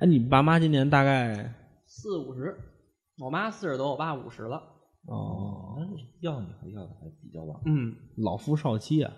[0.00, 1.54] 哎， 你爸妈今年大概
[1.84, 2.56] 四五十，
[3.20, 4.62] 我妈四十多，我爸五十了。
[5.06, 5.76] 哦，
[6.20, 7.58] 要你还要的还比较晚。
[7.66, 9.12] 嗯老夫少妻啊。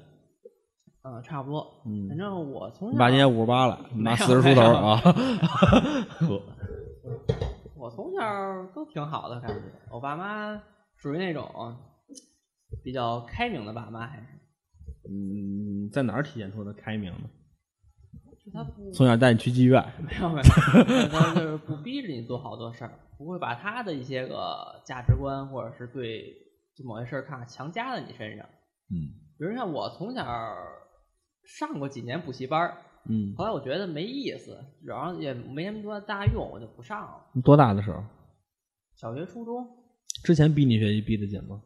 [1.05, 1.83] 嗯，差不多。
[1.87, 5.01] 嗯反正我从小你爸今年五十八了，你妈四十出头没有啊。
[7.77, 9.57] 我从小都挺好的，感觉
[9.91, 10.61] 我爸妈
[10.97, 11.49] 属于那种
[12.83, 14.27] 比较开明的爸妈，还是
[15.09, 17.31] 嗯，在哪儿体现出的开明呢？
[18.45, 20.43] 就他不从小带你去妓院，没有没有，
[21.09, 26.35] 他就是不逼着你做好多事儿，不会把他的一些个价值观或者是对
[26.77, 28.47] 就某些事儿看法强加在你身上。
[28.91, 30.25] 嗯比如像我从小
[31.59, 32.77] 上过几年补习班儿，
[33.09, 37.27] 嗯，后来我觉得没意思，然后也没什么多大用，我就不上了。
[37.33, 38.03] 你多大的时候？
[38.95, 39.67] 小学、初中
[40.23, 41.61] 之前逼你学习逼得紧吗？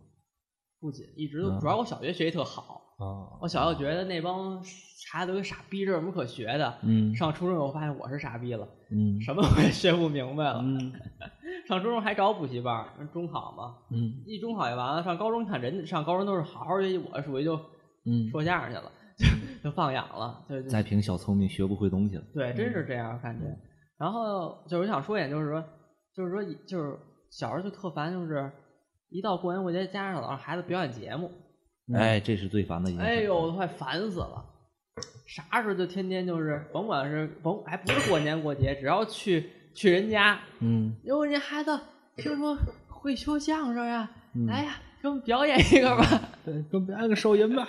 [0.81, 4.63] 不紧一直都，嗯主要我小学学习特好，啊，我小学觉得那帮
[5.11, 6.79] 孩子都跟傻逼，这有什么可学的？
[6.83, 10.61] 嗯上初中以后发现我是傻逼了，嗯什么我也学不明白了。
[10.63, 10.93] 嗯
[11.67, 15.03] 上初中还找补习班儿，中考嘛，嗯一中考也完了。
[15.03, 17.57] 上高中你看人上高中都是好好学习，我属于就
[18.05, 19.27] 嗯，说相声去了，就
[19.71, 22.23] 就放养了，就就再凭小聪明学不会东西了。
[22.33, 23.45] 对，真是这样感觉。
[23.99, 25.65] 然后就是我想说一点，就是说，
[26.15, 26.97] 就是说，就是
[27.31, 28.53] 小时候就特烦，就是
[29.09, 31.31] 一到过年过节，家长老让孩子表演节目，
[31.95, 33.11] 哎，这是最烦的一件事。
[33.11, 34.45] 哎呦，我都快烦死了。
[35.27, 40.97] 啥时候就天天就是，甭管是甭还不是过年过节，只要去去人家，嗯。
[41.05, 41.79] 哟，人家孩子
[42.17, 42.57] 听说
[42.89, 44.47] 会说相声呀，嗯。
[44.47, 46.05] 来呀，给我们表演一个吧，
[46.45, 47.69] 对，给我们表演个手淫吧。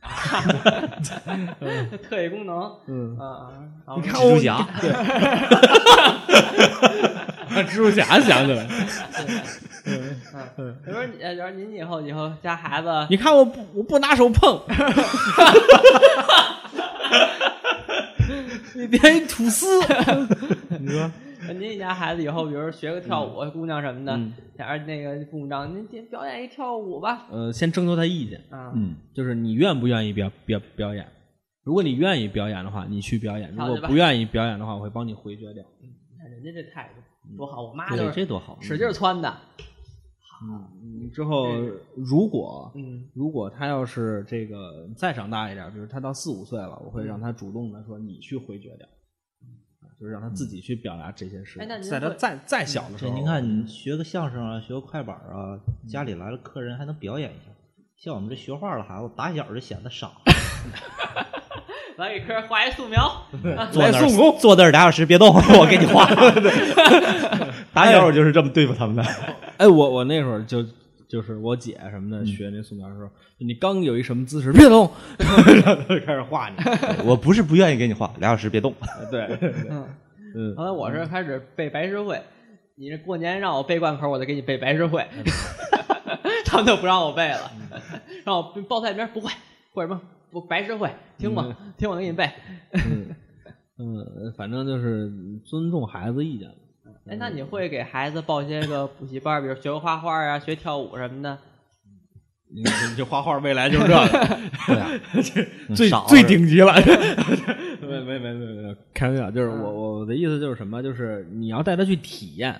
[2.08, 3.50] 特异功能，嗯，啊，
[3.96, 4.64] 蜘蛛侠，
[7.50, 8.64] 蜘蛛侠想起来，
[10.56, 14.62] 嗯，比如说你，比如说您以后以后家孩子，你看我不我不拿手碰，
[18.74, 19.80] 你别一吐司，
[20.78, 21.10] 你说
[21.52, 31.06] 您家孩子以后，比如说学个跳舞，姑娘什么的嗯，假如那个父母长您您表演一跳舞吧，呃，先征求他意见，啊，嗯，就是你愿不愿意表表表演。
[31.64, 35.62] 如果你愿意表演的话，你去表演；如果不愿意表演的话，我会帮你回绝掉。
[35.80, 35.88] 你
[36.18, 38.58] 看人家这态度多好，我妈对，就是这多好。
[38.60, 39.36] 使劲儿撺的，
[40.42, 41.58] 嗯，之后
[41.94, 48.97] 如果嗯如果他要是这个再长大一点，比如他到四五岁了，我会让他主动的说你去回绝掉，啊
[50.00, 51.62] 就是让他自己去表达这些事情。
[51.62, 57.50] 哎那您在他再再小的时候，这您看，你学个相声啊，学个快板啊，家里来了客人还能表演一下，
[57.96, 60.10] 像我们这学画的孩子，打小就显得傻，
[61.98, 63.26] 来给客人画一素描，
[63.72, 66.06] 坐那儿坐那儿俩小时别动，我给你画。
[67.74, 69.04] 打小我就是这么对付他们的。
[69.56, 70.64] 哎，我我那会儿就
[71.08, 75.28] 就是我姐什么的学那素描的时候，你刚有一什么姿势，别动，然
[75.64, 76.56] 后就开始画你。
[77.04, 78.74] 我不是不愿意给你画，俩小时别动。
[79.10, 79.22] 对，
[79.70, 79.88] 嗯，
[80.34, 82.20] 嗯，后来我是开始背白诗会，
[82.74, 85.06] 你这过年让我背贯口，我就给你背白诗会，
[86.44, 87.50] 他们就不让我背了，
[88.24, 89.32] 让我报菜名不会，
[89.72, 90.00] 或者什么
[90.30, 92.28] 不白诗会，听吧，听我给你背。
[92.72, 93.16] 嗯，
[93.78, 95.10] 嗯，反正就是
[95.46, 96.50] 尊重孩子意见。
[97.06, 101.38] 哎，那你会给孩子报些个补习班，比如学个画画啊，学跳舞什么的？
[102.50, 103.94] 你这这画画未来就是这
[104.74, 106.72] 个，最最顶级了。
[107.80, 112.58] 没没没没没，开玩笑，就是我我的意思就是什么，就是你要带他去体验，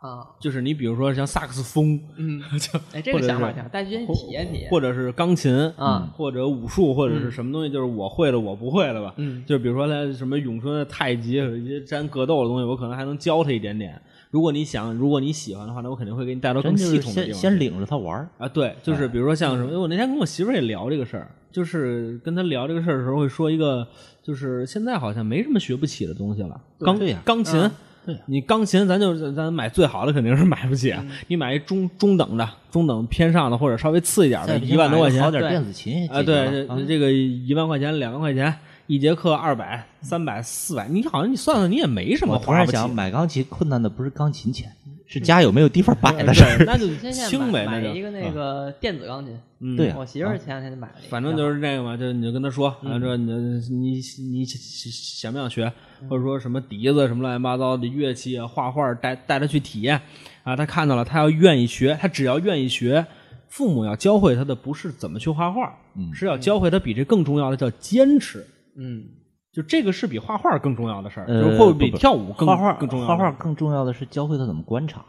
[0.00, 4.70] 啊，就是你比如说像萨克斯风，嗯， 就哎，这个想法挺好，带去体验体验。
[4.70, 9.12] 或者是钢琴啊或者武术，或者是什么东西，就是我会的我不会的吧。
[9.18, 14.00] 嗯就比如说他什么咏春的太极，一些沾格斗的东西，我可能还能教他一点点。
[14.30, 17.40] 如果你想，如果你喜欢的话，那我肯定会给你带到更系统的地方。
[17.40, 18.28] 先先领着他玩儿。
[18.38, 23.86] 啊，对，就是比如说像什么，我那天跟我媳妇儿也聊这个事儿，就是跟她聊这个事儿的时候会说一个，
[24.22, 26.58] 就是现在好像没什么学不起的东西了。
[26.78, 27.70] 钢对呀钢琴嗯，
[28.26, 30.94] 你钢琴咱就咱买最好的肯定是买不起，
[31.28, 38.54] 你买一中中等的、中等偏上的或者稍微次一点的，一万多块钱好点电子琴也啊，对，了这这个一万块钱、两万块钱
[38.86, 42.76] 一节课，二百、三百、四百，你好像你算算你也没什么我突花不起。
[42.76, 44.72] 然想，买钢琴困难的不是钢琴钱，
[45.12, 46.56] 是家有没有地方摆的事儿。
[46.56, 53.32] 对那就你现在轻买呗，那就买一个那个电子钢琴，嗯我媳妇儿前两天就买了一个，反正就是这个嘛，就你就跟她说，然后说你
[53.70, 54.00] 你
[54.30, 55.70] 你想不想学，
[56.08, 60.00] 或者说什么笛子什么乱七八糟的乐器啊，画画带带她去体验。
[60.44, 63.04] 啊，她看到了，她要愿意学，她只要愿意学，
[63.48, 68.46] 父母要教会他的不是怎么去画画，嗯是要教会他比这更重要的叫坚持，
[68.76, 69.04] 嗯，
[69.52, 75.04] 就这个是比画画更重要的事儿，呃就是会比跳舞更画画更重要画画更重要的是教会他怎么观察。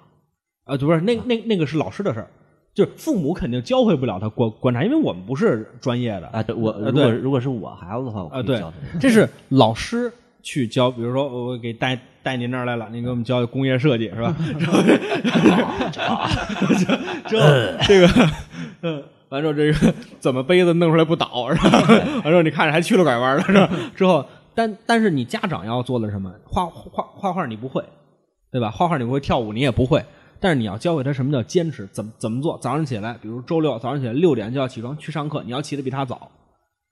[0.65, 2.27] 啊，不是那那那个是老师的事儿，
[2.73, 10.11] 就是父母肯定教会不了他观观察，因为我们不是专业的啊，对我如果如果是我孩子的话，我可啊，对以教他。，这是老师
[10.41, 14.35] 去教，比如说我给带带您这儿来了，您给我们教工业设计是吧？
[15.95, 16.27] 然后
[17.27, 17.43] 之后
[17.87, 18.07] 这个
[18.81, 19.03] 嗯。
[19.31, 21.79] 完之后，这个 怎么杯子弄出来不倒是吧？
[22.23, 23.69] 完之后你看着还曲了拐弯了是吧？
[23.95, 26.31] 之后，但但是你家长要做的什么？
[26.45, 27.83] 画画画画你不会，
[28.51, 28.69] 对吧？
[28.69, 30.05] 画画你不会，跳舞你也不会，
[30.39, 32.57] 但是你要教会他什么叫坚持，怎么怎么做。
[32.59, 36.29] 早上起来，比如周六早上起来六点就要起床去上课，你要起得比他早。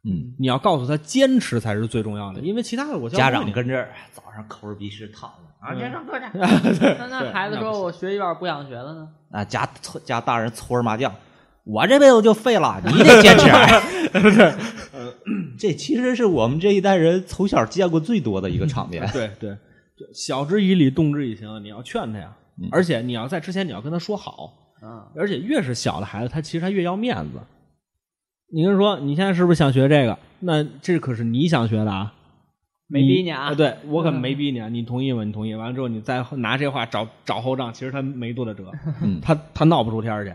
[0.06, 6.96] 嗯，你要告诉他坚持才是最重要的，因为其他的我教家长跟这儿早上抠着鼻屎躺着啊，先上课去。
[6.98, 9.10] 那那孩子说我学一半不想学了呢？
[9.30, 11.14] 啊，家搓家大人搓着麻将，
[11.72, 13.48] 我这辈子就废了，你得坚持。
[15.60, 19.08] 这其实是我们这一代人从小见过最多的一个场面。
[19.14, 19.56] 对对，
[20.14, 24.52] 晓之以理，动之以情，你要劝他呀，嗯而且你要在之前你要跟他说好，
[24.82, 27.40] 啊，而且越是小的孩子，他其实他越要面子。
[28.52, 30.18] 你跟他说你现在是不是想学这个？
[30.40, 32.14] 那这可是你想学的啊，
[32.88, 35.24] 没逼你啊呃对我可没逼你啊，你同意吗？
[35.24, 35.54] 你同意。
[35.54, 38.72] 完了之后，你再拿这话找找后账，其实他没多大辙，
[39.04, 40.34] 嗯他他闹不出天儿去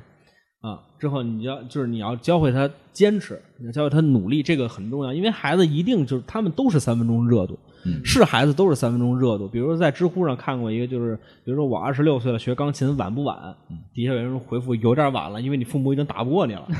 [0.69, 0.81] 啊。
[0.99, 9.47] 之后你要就是你要教会他坚持，你要教会他努力，这个很重要，因为孩子一定就是他们都是三分钟热度，嗯是孩子都是三分钟热度。
[9.47, 13.37] 比如说在知乎上看过一个，就是比如说我二十六岁了，学钢琴晚不晚？
[13.93, 16.67] 底下有人回复有点晚了，因为你父母已经打不过你了。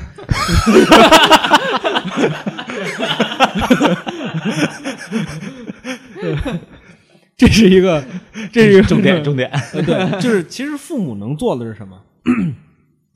[7.37, 8.03] 这是一个，
[8.51, 9.51] 这是一个重点重点。
[9.73, 12.01] 呃，对，就是其实父母能做的是什么？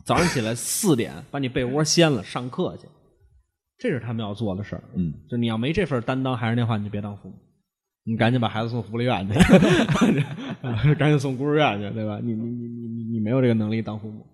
[0.09, 2.87] 早上起来四点把你被窝掀了，上课去，
[3.77, 4.83] 这是他们要做的事儿。
[4.95, 7.35] 嗯，就你要没这份担当，还是那话，你就别当父母，
[8.05, 9.35] 你赶紧把孩子送福利院去，
[10.97, 12.19] 赶紧送孤儿院去，对吧？
[12.23, 14.28] 你你你你你你没有这个能力当父母，嗯，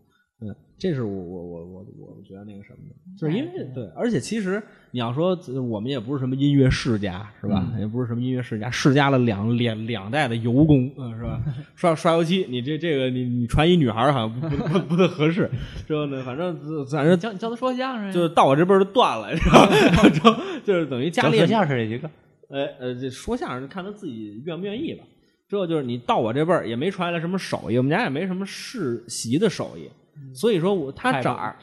[0.77, 4.61] 这是我我我我我觉得那个什么的，就是因为对，而且其实
[4.91, 7.71] 你要说呃我们也不是什么音乐世家，是吧？
[7.79, 11.41] 也不是什么音乐世家，世家了两两两代的油工，嗯，是吧？
[11.75, 15.49] 刷刷油漆，你这这个你你传一女孩儿好像不不不不太合适，
[15.87, 16.53] 之后呢，反正
[16.87, 19.67] 反正教教他说相声，就是到我这辈儿就断了，是吧？
[20.11, 22.09] 之后就是等于家里相声这个，
[22.49, 25.05] 呃呃，这说相声看他自己愿不愿意吧。
[25.47, 29.87] 之后就是你到我这辈儿也没传下来什么手艺，我们家也没什么世袭的手艺，
[30.33, 31.55] 所以说我他长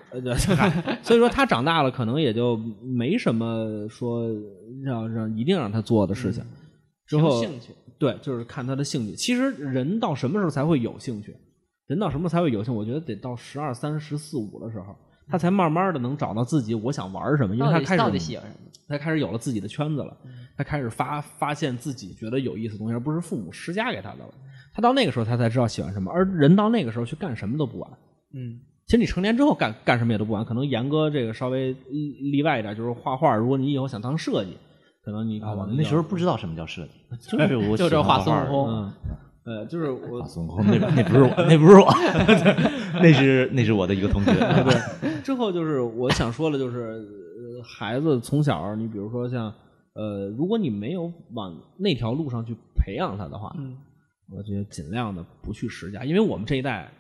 [1.03, 4.29] 所以说他长大了可能也就没什么说
[4.83, 6.45] 让让一定让他做的事情。
[7.07, 9.15] 之后兴趣，对，就是看他的兴趣。
[9.15, 11.37] 其实人到什么时候才会有兴趣？
[11.87, 12.79] 人到什么时候才会有兴趣？
[12.79, 14.97] 我觉得得到十二三、十四五的时候，
[15.29, 18.71] 他才慢慢的能找到自己我想玩什么，因为他开始到底喜欢什么？
[18.89, 20.17] 他开始有了自己的圈子了，
[20.57, 24.35] 他开始发发现自己觉得有意思的东西，而不是父母施加给他的了。
[24.75, 26.11] 他到那个时候，他才知道喜欢什么。
[26.11, 27.91] 而人到那个时候去干什么都不晚。
[28.35, 30.45] 嗯，其实你成年之后干干什么也都不晚。
[30.45, 33.35] 可能严哥这个稍微例例外一点，就是画画。
[33.37, 34.57] 如果你以后想当设计，
[35.05, 36.93] 可能你啊，我那时候不知道什么叫设计，
[37.31, 38.21] 就是我就喜欢这画。
[38.21, 38.69] 孙悟空。
[38.69, 38.93] 嗯，
[39.45, 41.87] 呃，就是我画孙悟空，那那不是我，那不是我，
[43.03, 44.33] 那是那是我的一个同学。
[44.33, 49.53] 对，之后就是我想说的，就是呃，孩子从小，你比如说像
[49.95, 53.77] 呃，如果你没有往那条路上去培养他的话，嗯。
[54.35, 56.91] 我觉得尽量的不去施加，因为我们这一代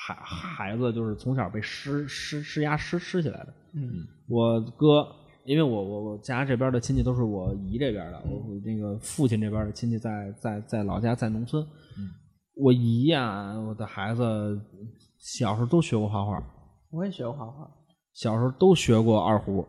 [0.00, 3.54] 孩孩子就是从小被施施施压施施起来的。
[3.74, 5.06] 嗯我哥，
[5.44, 11.62] 因为我我我家这边的亲戚都是我姨这边的，我我那个父亲这边的亲戚在在在老家在农村。
[11.96, 12.08] 嗯
[12.60, 14.60] 我姨呀、我的孩子
[15.18, 16.42] 小时候都学过画画，
[16.90, 17.70] 我也学过画画，
[18.14, 19.64] 小时候都学过二胡，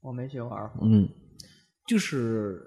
[0.00, 0.84] 我没学过二胡。
[0.84, 1.08] 嗯，
[1.88, 2.60] 就是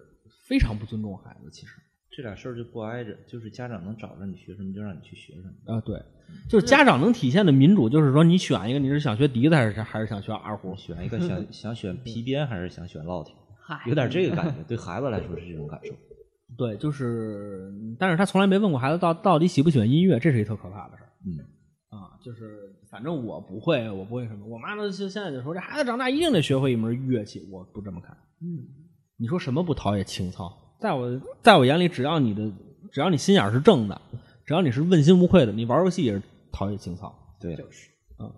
[0.49, 1.49] 非常不尊重孩子。
[1.49, 1.73] 其实
[2.17, 5.75] 这俩事儿就不挨着，就是家长能找着你学什么就让你去学什么。
[5.75, 6.01] 啊，对，
[6.49, 10.75] 就是家长能体现的民主，就是说你选一个，你是想学笛子还是还是想学二胡？
[10.75, 15.93] 选一个想想选皮鞭还是想选烙铁， 嗨，有点这个感觉，对孩子来说是这种感受。
[16.57, 21.09] 对，就是，但是他从来没问过孩子到到底喜不喜欢音乐，这是一特可怕的事儿。
[21.23, 21.37] 嗯，
[21.89, 24.43] 啊，就是反正我不会，我不会什么。
[24.47, 28.17] 我妈呢，就现在就说这孩子长大一定得学会一门乐器，我不这么看。
[28.41, 28.65] 嗯，
[29.17, 30.51] 你说什么不陶冶情操？
[30.79, 32.49] 在我在我眼里，只要你的
[32.91, 33.99] 只要你心眼儿是正的，
[34.45, 36.21] 只要你是问心无愧的，你玩游戏也是
[36.51, 37.13] 陶冶情操。
[37.39, 38.29] 对，就是啊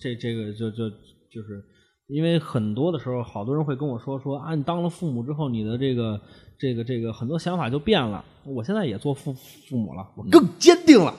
[0.00, 0.88] 这这个就就
[1.30, 1.62] 就是
[2.06, 6.20] 因为很多的时候，好多人会跟我说说啊，你当了父母之后，你的这个
[6.58, 8.24] 这个这个很多想法就变了。
[8.44, 11.14] 我现在也做父父母了，我更坚定了。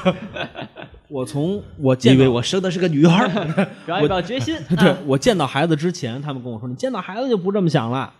[1.08, 3.28] 我从我见到因为我生的是个女孩儿。
[3.86, 4.56] 表一表决心。
[4.76, 8.12] 对啊我见到孩子之前，他们跟我说，你见到孩子就不这么想了。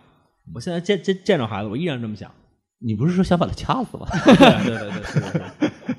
[0.54, 2.30] 我现在见见见着孩子，我依然这么想。
[2.82, 4.06] 你不是说想把他掐死吗？
[4.24, 4.34] 对
[4.64, 5.28] 对对对，是是是，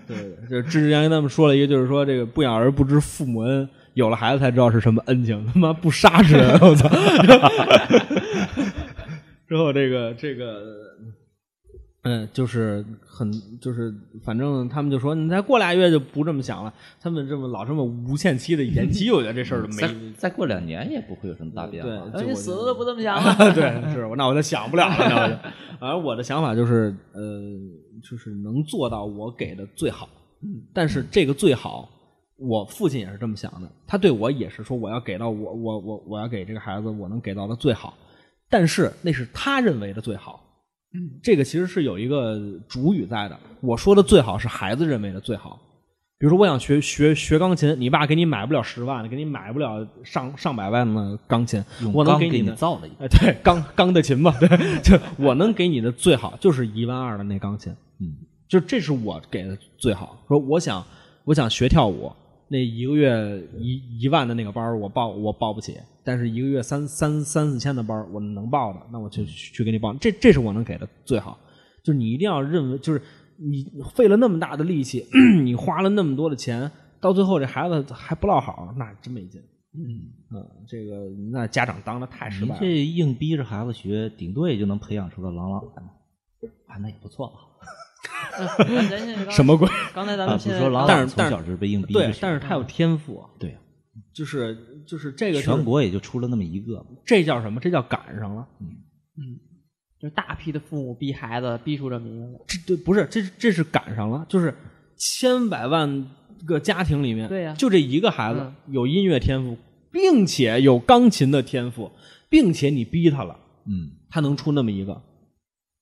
[0.07, 6.89] 对对对，就是之前跟他们说了一个，就是说这个不养儿不知父母恩，有了孩子才知道是什么恩情，他妈不杀之恩，我操！
[9.47, 10.63] 之后这个这个，
[12.03, 13.93] 嗯，就是很就是，
[14.23, 20.13] 反正他们就说你再过俩月就不这么想了，他们这么老这么无限期的延期， 我觉得这事儿再没。
[20.17, 23.35] 再过两年也不会有什么大变对化。，而且就我死了都不这么想了。
[23.53, 25.35] 对，是我那我就想不了了，那我就。
[25.79, 27.21] 而我的想法就是，呃，
[28.09, 30.09] 就是能做到我给的最好。
[30.73, 31.87] 但是这个最好，
[32.37, 37.95] 我父亲也是这么想的，他对我也是说我要给到我我我我要给这个孩子我能给到的最好，
[38.49, 40.47] 但是那是他认为的最好。
[40.93, 43.39] 嗯，这个其实是有一个主语在的。
[43.61, 45.59] 我说的最好是孩子认为的最好。
[46.17, 53.05] 比如说，我想学学学钢琴，你爸给你买不了十万的，给你买不了上上百万的钢琴，用我能给你给你的造了一个。
[53.05, 54.47] 哎，对，钢钢的琴吧，对，
[54.83, 58.13] 就我能给你的最好就是一万二的那钢琴，嗯，
[58.47, 60.23] 就这是我给的最好。
[60.27, 60.85] 说我想
[61.23, 62.11] 我想学跳舞，
[62.51, 69.93] 那一个月一一万的那个班儿我报我报不起，但是一个月三三三四千的班儿我能报的，那我就去给你报。
[69.93, 71.39] 这这是我能给的最好，
[71.81, 73.01] 就是你一定要认为，就是
[73.37, 75.05] 你费了那么大的力气，
[75.41, 79.41] 你花了那么多的钱，到最后这孩子还不落好，那真没劲。
[79.73, 82.59] 嗯，嗯，这个那家长当的太失败了。
[82.59, 85.91] 你这硬逼着孩子学，顶多也就能培养出个朗朗来嘛。
[86.67, 87.35] 啊，那也不错吧？
[88.57, 89.67] 咱咱现在什么鬼？
[89.93, 93.57] 刚才咱们现在是说朗朗但是但是从小就是被硬逼对，但是他有天赋，对，
[94.13, 94.57] 就是
[94.87, 96.85] 就是这个全国也就出了那么一个。
[97.05, 97.59] 这叫什么？
[97.59, 98.47] 这叫赶上了。
[98.59, 98.67] 嗯，
[99.99, 104.55] 就是大批的父母逼孩子逼出这么一个，这对不是这这是赶上了，就是
[104.97, 106.09] 千百万
[106.45, 109.57] 个家庭里面，对呀就这一个孩子嗯有音乐天赋，
[109.91, 111.91] 并且有钢琴的天赋，
[112.29, 115.01] 并且你逼他了，嗯，他能出那么一个。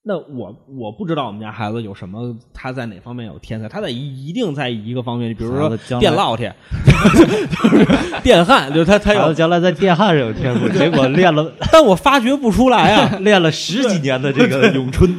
[0.02, 6.50] 那我我不知道我们家孩子有什么，他在哪方面有天才，他在一一定在一个方面，比如说电烙铁，
[6.86, 13.16] 就 是电焊，就他他有将来在电焊上有天赋，结果练了 但我发掘不出来啊！
[13.20, 15.10] 练了十几年的这个咏春，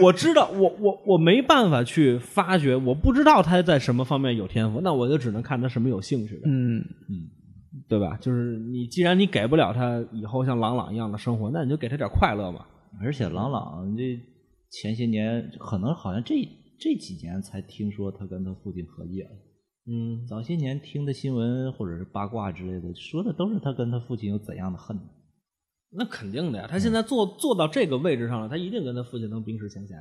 [0.00, 6.80] 我知道，我我我没办法去发掘，我不知道他在什么方面有天赋，那我就只能看他什么有兴趣的，嗯，
[7.88, 8.16] 对吧？
[8.20, 12.60] 就是你既然你给不了他以后像朗朗一样的生活，那你就给他点快乐嘛。
[13.00, 14.20] 而且朗朗这
[14.70, 16.34] 前些年可能好像这
[16.78, 19.30] 这几年才听说他跟他父亲和解了。
[19.88, 24.98] 嗯，早些年听的新闻或者是八卦之类的，说的都是他跟他父亲有怎样的恨。
[25.90, 29.96] 那肯定的呀，他现在做做到这个位置上了，他一定跟他父亲能冰释前嫌。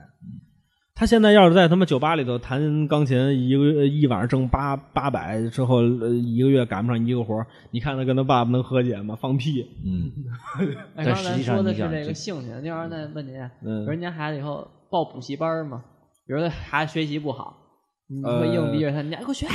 [0.98, 9.14] 他现在要是在他妈酒吧里头弹钢琴，一个月一晚上挣八八百，之后呃一个月赶不上一个活儿你看他跟他爸爸能和解吗？
[9.20, 9.62] 放屁！
[9.86, 10.10] 嗯，
[10.58, 10.66] 哎，
[10.96, 13.34] 但刚才实际上说的是这个兴趣，那要是再问您，
[13.66, 15.84] 嗯人家孩子以后报补习班儿吗？
[16.26, 17.58] 比如说孩子学习不好，
[18.08, 18.22] 你
[18.54, 19.48] 硬逼着他，你家给我学，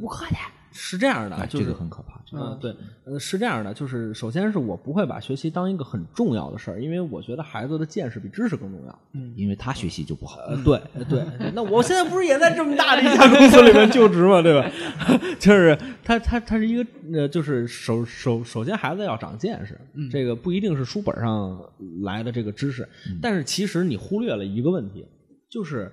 [0.00, 0.36] 补课去。
[0.76, 2.20] 是这样的，哎，就是这个很可怕。
[2.26, 8.98] 这个嗯，对，呃，是这样的，就是首先是我不会把学习当一个很重要的事儿，因为我觉得孩子的见识比知识更重要。
[9.14, 10.38] 嗯因为他学习就不好。
[10.40, 11.24] 呃，对呃对，
[11.54, 14.42] 那我现在不是也在这么大的一家公司里面就职吗？
[14.42, 14.70] 对吧？
[15.40, 21.58] 就是他他他是一个呃，就是首首首先孩子要长见识，这个不一定是书本上
[22.02, 22.86] 来的这个知识，
[23.22, 25.06] 但是其实你忽略了一个问题，
[25.48, 25.90] 就是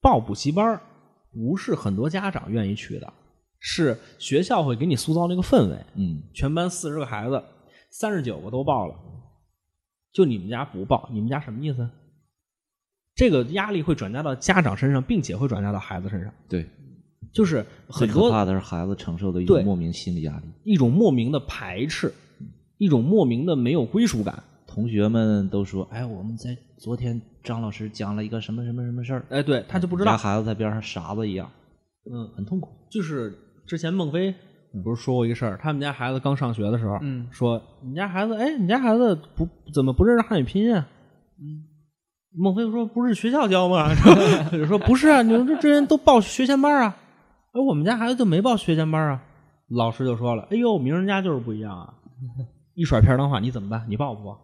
[0.00, 0.80] 报补习班儿
[1.32, 3.12] 不是很多家长愿意去的，
[3.60, 7.42] 是学校会给你塑造那个氛围，嗯，全班四十个孩子，
[7.90, 8.94] 三十九个都报了，
[10.12, 11.88] 就你们家不报，你们家什么意思？
[13.14, 16.64] 这个压力会转嫁到家长身上，并且会转嫁到孩子身上，对，
[17.32, 20.44] 就是很多可怕的是孩子承受的一种莫名心理压力。
[20.62, 22.14] 一种莫名的排斥，
[22.76, 24.40] 一种莫名的没有归属感。
[24.68, 31.50] 同学们都说：“哎，我们在昨天张老师讲了一个什么什么什么事儿。”哎，对他就不知道，家孩子在边上傻子一样，
[32.08, 32.70] 嗯，很痛苦。
[32.88, 33.36] 就是
[33.68, 34.34] 之前孟非
[34.82, 40.88] 不是说过一个事儿，他们家孩子刚上学的时候，嗯说你家孩子，哎，你家孩子不怎么不认识汉语拼音啊？
[41.38, 41.68] 嗯，
[42.34, 43.94] 孟非说不是学校教吗？
[44.50, 46.96] 说说不是啊，你们这这人都报学前班啊，
[47.52, 49.22] 而我们家孩子就没报学前班啊。
[49.68, 51.94] 老师就说了，哎呦，名人家就是不一样啊，
[52.74, 53.84] 一甩片儿的话，你怎么办？
[53.86, 54.38] 你报不报？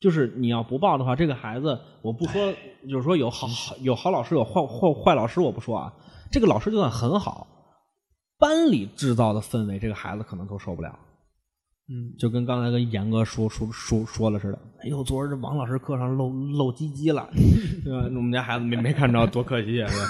[0.00, 2.52] 就是你要不报的话，这个孩子，我不说，
[2.88, 3.46] 就是说有好
[3.80, 5.92] 有好老师，有坏坏坏老师，我不说啊。
[6.32, 7.46] 这个老师就算很好，
[8.40, 10.98] 班里制造的氛围，这个孩子可能都受不了。
[11.92, 14.58] 嗯，就跟刚才跟严哥说说说说了似的。
[14.82, 17.28] 哎呦，昨儿这王老师课上漏漏鸡鸡了，
[17.84, 18.04] 对吧？
[18.04, 19.88] 我们家孩子没没看着，多可惜啊！
[19.88, 20.06] 是吧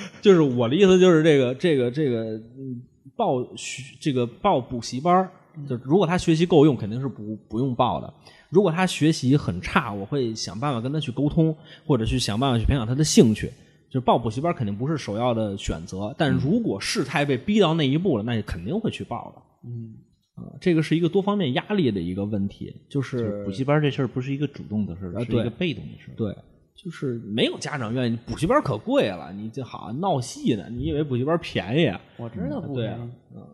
[0.22, 2.82] 就是我的意思，就是这个这个这个嗯
[3.14, 5.30] 报学这个报补习班儿
[5.68, 8.12] 就如果他学习够用，肯定是不不用报的。
[8.48, 11.54] 如果他学习很差，我会想办法跟他去沟通，
[11.86, 13.52] 或者去想办法去培养他的兴趣。
[13.94, 19.68] 就报补习班肯定不是首要的选择，但如果事态被逼到那一步了，那肯定会去报的。
[19.70, 19.94] 嗯，
[20.34, 26.14] 啊，这个是一个多方面压力的一个问题，就是补习班这事儿不是一个主动的事儿，是一个被动的事儿。
[26.16, 26.36] 对，
[26.74, 32.00] 就是没有家长愿意补习班可贵了，你这好闹戏呢，你以为补习班便宜啊？
[32.16, 33.46] 我知道不对啊便宜，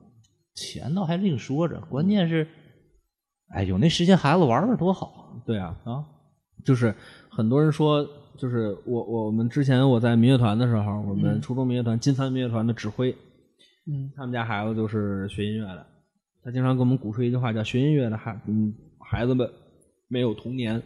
[0.54, 2.48] 钱倒还另说着，关键是，
[3.50, 6.02] 哎，有那时间孩子玩玩多好对啊，啊！
[6.64, 6.94] 就是
[7.28, 8.08] 很多人说，
[8.40, 13.14] 就是我我们之前我在民乐团的时候，我们初中民乐团金三民乐团的指挥，
[13.86, 15.86] 嗯，他们家孩子就是学音乐的，
[16.42, 19.48] 他经常跟我们鼓吹一句话，叫“学音乐的孩嗯孩子们
[20.08, 20.82] 没有童年”，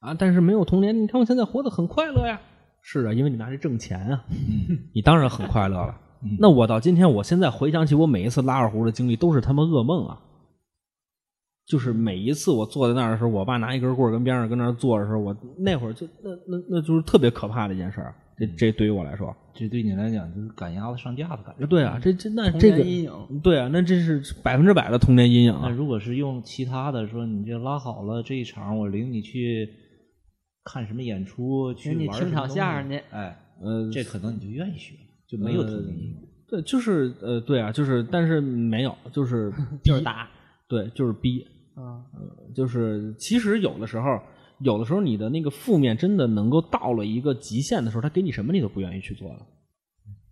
[0.00, 2.40] 啊，但是没有童年，你看我现在活得很快乐呀。
[2.82, 4.24] 是啊，因为你拿这挣钱啊，
[4.92, 5.94] 你当然很快乐了。
[6.40, 10.20] 那我到今天，我现在回想起我每一次拉二胡的经历，都是他妈噩梦啊！
[11.68, 18.14] 就是每一次我坐在那儿的时候，我爸拿一根棍儿跟边上跟那儿坐的时候，我那会儿就那那那就是特别可怕的一件事儿。
[18.38, 21.66] 这这对于我来说，这对你来讲就是赶鸭子上架的感觉。
[21.66, 23.40] 对啊，这这那童这个年阴影。
[23.42, 25.62] 对啊，那这是百分之百的童年阴影啊！
[25.64, 29.68] 那如果是用其他的说，你这拉好了这一场，我领你去
[30.64, 34.94] 看什么演出，去玩你听场相声去哎，呃，这可能你就愿意学，
[35.28, 36.16] 就没有童年阴影。
[36.48, 39.52] 对，就是呃，对啊，就是，但是没有，就是
[39.82, 40.30] 就是打，
[40.68, 41.44] 对，就是逼，
[41.78, 42.02] 啊，
[42.54, 44.20] 就是其实有的时候，
[44.58, 49.46] 有的时候你的那个负面真的能够到了一个极限的时候，他给你什么你都不愿意去做了。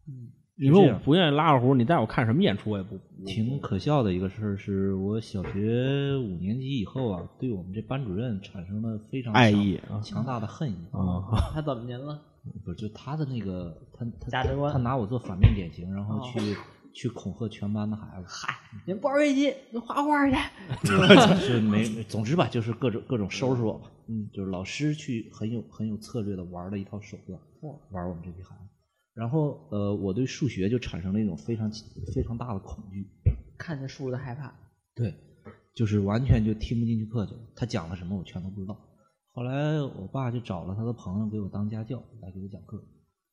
[0.08, 10.76] 嗯，你说我不愿意拉二胡，你带我看什么演出我也不挺可笑的一个事儿，是我小学五年级以后啊，对我们这班主任产生了非常爱意啊强大的恨意。
[10.90, 11.22] 啊，
[11.54, 12.20] 他怎么您了？
[12.64, 16.22] 不是，就他的那个他他价值观他拿我做反面典型，然后哦
[16.96, 18.26] 去、恐吓全班的孩子。
[18.26, 18.54] 嗨，
[18.86, 20.34] 你不玩飞机，你画画去。
[21.44, 23.90] 是没，总之吧，就是各种各种收拾我吧。
[24.08, 27.38] 嗯，就是老师去很有很有策略的玩了一套手段，
[27.90, 28.62] 玩我们这批孩子。
[29.12, 31.70] 然后呃，我对数学就产生了一种非常
[32.14, 33.06] 非常大的恐惧。
[33.58, 34.54] 看着数就害怕。
[34.94, 35.14] 对，
[35.74, 37.40] 就是完全就听不进去课去了。
[37.54, 38.74] 他讲了什么，我全都不知道。
[39.32, 42.82] 后来我爸就找了他的朋友给我当家教，来给我讲课。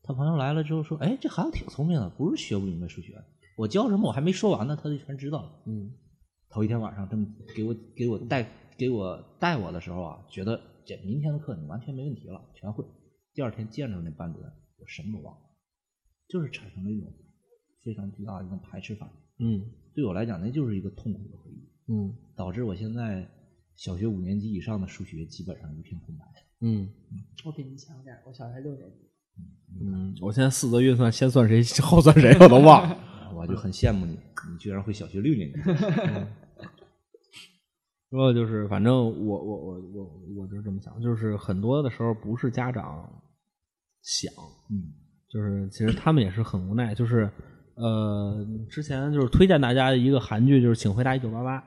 [0.04, 3.14] 他朋友来了之后说：“哎，这孩子挺聪明的，不是学不明白数学。
[3.56, 5.92] 我教什么我还没说完呢，他就全知道了。”嗯，
[6.50, 7.26] 头一天晚上这么
[7.56, 12.84] 给我给我带给我带我的时候啊，觉得这明天的课你完全没问题了，全会。
[13.34, 15.42] 第二天见着那班主任，我什么都忘了，
[16.28, 17.12] 就是产生了一种
[17.84, 19.48] 非常巨大的一种排斥反应。
[19.48, 21.70] 嗯对我来讲，那就是一个痛苦的回忆。
[21.88, 23.30] 嗯导致我现在
[23.76, 26.26] 小学五年级以上的数学基本上一片空白。
[26.62, 26.90] 嗯
[27.46, 29.10] 我比你强点儿，我小学六年级。
[29.82, 32.98] 嗯，我现在四则运算先算谁后算谁我都忘了。
[33.36, 34.14] 我就很羡慕你，
[34.52, 35.60] 你居然会小学六年级。
[38.10, 43.10] 然后就是，反正我我我我我就这么想，就是很多的时候不是家长
[44.04, 44.32] 想，
[44.70, 44.94] 嗯
[45.28, 46.94] 就是其实他们也是很无奈。
[46.94, 47.28] 就是
[47.74, 51.60] 呃，之前就是推荐大家一个韩剧，就是《请回答一九八八》。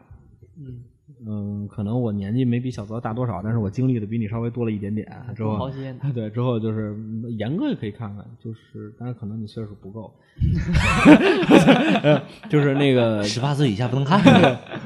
[0.57, 0.85] 嗯，
[1.27, 5.07] 嗯，可能我年纪没比小泽大多少，但是我经历的比你稍微多了一点点。
[5.35, 6.01] 之后好些呢。
[6.13, 10.13] 对，之后就是嗯严哥也可以看看，就是但是可能你岁数不够，
[12.51, 14.21] 就是那个 十八岁以下不能看。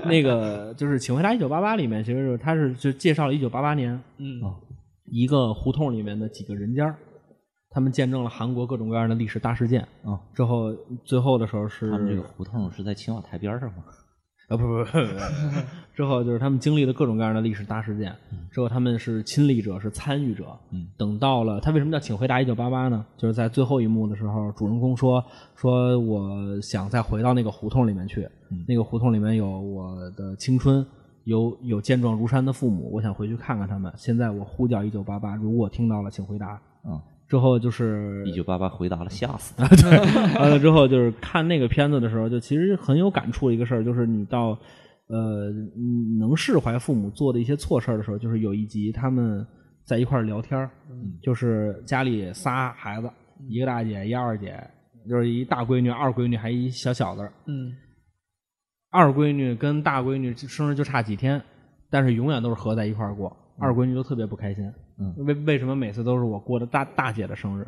[0.05, 4.55] 那个就是《请回答一九八八》里面，其实就是他是就介绍了一九八八年嗯哦
[5.07, 6.95] 一个胡同里面的几个人家
[7.71, 9.81] 他们见证了韩国各种各样的历史大事件。
[10.05, 10.73] 啊，之后
[11.05, 13.83] 最后的时候是他们这个胡同是在青瓦台边上吗？
[14.51, 14.91] 啊，不不不不，
[15.95, 18.13] 之后就是他们经历了各种各样的历史大事件，
[18.51, 20.45] 之后他们是亲历者，是参与者。
[20.73, 23.07] 嗯，等到了他为什么叫请回答一九八八呢？
[23.17, 25.25] 就是在最后一幕的时候，主人公说
[25.55, 30.85] 说我想再回到那个胡同里面去，嗯那个胡同里面有我的青春，
[31.25, 33.93] 有有健壮如山的父母，我想回去看看他们。
[33.97, 36.61] 现在我呼叫一九八八，如果听到了，请回答。
[36.85, 39.55] 嗯，之后就是一九八八回答了，吓死！
[40.37, 44.59] 完了之后，就是看那个片子的时候，就其实很有感触的一个事儿，就是你到
[45.07, 49.47] 呃你能释怀父母做的一些错事儿的时候，就是有一集他们
[49.85, 50.69] 在一块儿聊天儿
[51.23, 53.09] 就是家里仨孩子，
[53.49, 54.61] 一个大姐，一二姐，
[55.09, 57.23] 就是一大闺女、二闺女，还一小小子。
[57.47, 57.73] 嗯
[58.91, 61.41] 二闺女跟大闺女生日就差几天，
[61.91, 63.37] 但是永远都是合在一块儿过。
[63.57, 64.65] 二闺女都特别不开心，
[65.01, 67.67] 嗯为为什么每次都是我过的大大姐的生日？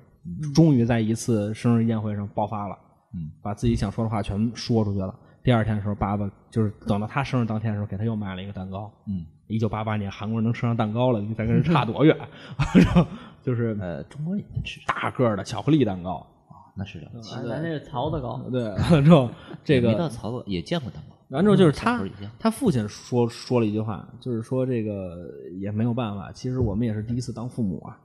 [0.55, 2.79] 终于在一次生日宴会上爆发了，
[3.15, 5.15] 嗯把自己想说的话全说出去了。
[5.43, 8.89] 第二天的时候，爸爸就是等到他生日当天的时候，给他又买了一个蛋糕。
[9.09, 12.17] 嗯，一九八八年，韩国人能吃上蛋糕了，你咱跟人差多远？
[12.77, 13.05] 然后
[13.43, 16.19] 就是呃，中国人也能吃大个的巧克力蛋糕。
[16.49, 17.35] 啊，那是了解。
[17.35, 18.41] 啊咱这是槽子糕。
[18.53, 19.29] 对，完了之后
[19.65, 21.17] 这个没到槽子也见过蛋糕。
[21.33, 22.05] 完之后就是他
[22.39, 25.29] 他父亲说说了一句话，就是说这个
[25.59, 27.99] 也没有办法，其实我们也是第一次当父母啊。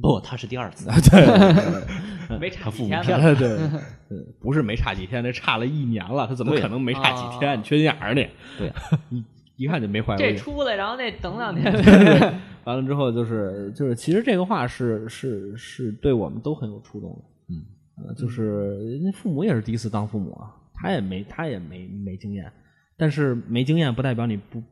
[0.00, 0.88] 不，他是第二次。
[1.10, 3.34] 对 没差几天了。
[3.34, 3.58] 对，
[4.40, 7.62] 不是没差几天，那差了一年了，他怎么可能没差几天？
[7.62, 8.26] 缺心眼儿你，
[8.58, 8.72] 对，
[9.10, 9.24] 一
[9.56, 10.34] 一看就没怀过这。
[10.34, 12.40] 出来，然后那等两天。
[12.64, 17.18] 完了之后就是就是，其实这个话是是是对我们都很有触动的。
[17.50, 17.62] 嗯
[18.08, 22.52] 呃，就是人家父母也是第一次当父母啊，他也没他也没没经验，
[22.96, 24.66] 但是没经验不代表你不不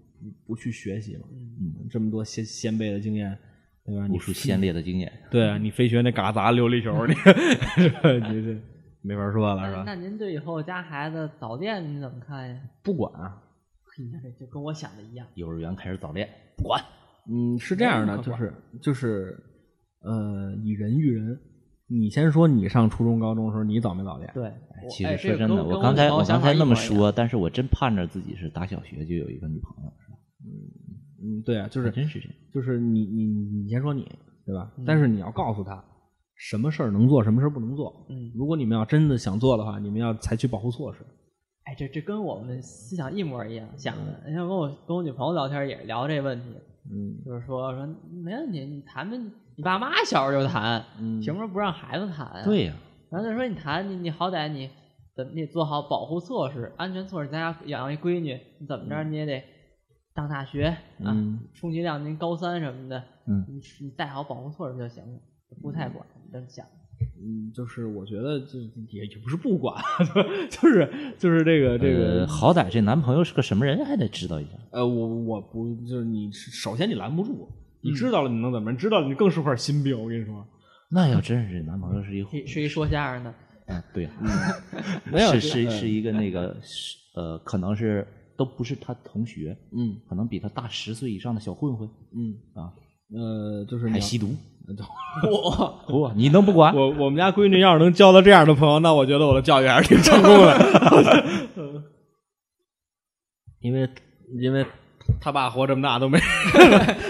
[0.48, 1.22] 不去学习嘛。
[1.30, 3.38] 嗯，这么多先先辈的经验，
[3.84, 4.06] 对吧？
[4.08, 5.12] 你无数先烈的经验。
[5.30, 7.14] 对啊，你非学那嘎杂琉璃球，你
[8.34, 8.60] 你这
[9.02, 9.84] 没法说了是吧？
[9.86, 12.60] 那您对以后家孩子早恋你怎么看呀？
[12.82, 13.40] 不管啊，
[14.40, 15.26] 就跟我想的一样。
[15.36, 16.82] 幼儿园开始早恋，不管。
[17.30, 18.52] 嗯，是这样的，就是
[18.82, 19.38] 就是
[20.02, 21.38] 呃，以人育人。
[21.90, 24.30] 你先说你上初中、高中的时候，你早没早恋？
[24.32, 30.18] 对，哎其哎实说真的，我刚才我刚才那么说，但是我真盼着自己是打小学就有一个女朋友，是吧？
[31.22, 32.34] 嗯，对啊，就是真是这样。
[32.54, 34.08] 就是你你你先说你，
[34.46, 34.72] 对吧？
[34.86, 35.84] 但是你要告诉他
[36.36, 38.06] 什么事儿能做，什么事儿不能做。
[38.08, 41.04] 嗯如果你们要真的想做的话，你们要采取保护措施。
[41.64, 44.22] 哎，这这跟我们思想一模一样想的。
[44.26, 46.46] 你像跟我跟我女朋友聊天也聊这问题，
[46.90, 47.86] 嗯就是说说
[48.24, 52.42] 没问题，你谈谈你爸妈小时候就谈，嗯凭什么不让孩子谈啊？
[52.42, 52.72] 对呀，
[53.10, 54.70] 然后就说你谈你你好歹你
[55.14, 57.28] 怎么你得做好保护措施、安全措施。
[57.28, 59.44] 咱家养一闺女，你怎么着你也得
[60.14, 60.64] 上大学
[61.04, 65.20] 啊，嗯充其量您高三什么的，嗯你你带好保护措施就行了，
[65.60, 66.64] 不太管这么想。
[67.22, 68.58] 嗯，就是我觉得就
[68.88, 69.74] 也也不是不管，
[70.48, 74.52] 就是就是这个这个呃，好歹这男朋友是个什么人，还得知道一下。
[74.70, 77.46] 呃，我我不就是你首先你拦不住，
[77.82, 78.70] 你嗯知道了你能怎么？
[78.72, 80.46] 你知道了你更是块心病，我跟你说。
[80.90, 83.34] 那要真是这男朋友是一是是一说相声的，
[83.68, 84.10] 嗯，对呀，
[85.12, 86.56] 没有 是是是一个那个
[87.14, 88.06] 呃，可能是
[88.36, 92.72] 都不是他同学，嗯可能比他大十岁以上的小混混嗯啊，
[93.14, 94.34] 呃，就是你还吸毒。
[95.28, 96.74] 我 不，你能不管？
[96.76, 101.82] 我我们家闺女要是能交到这样的朋友，那我觉得我的教育还是挺成功的。
[103.60, 103.88] 因为
[104.40, 104.64] 因为
[105.20, 106.18] 他爸活这么大都没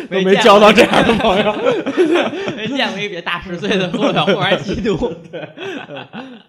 [0.08, 1.52] 都 没交到这样的朋友，
[2.56, 4.96] 没见过 一比大十岁的和小伙还吸毒。
[5.30, 5.48] 对，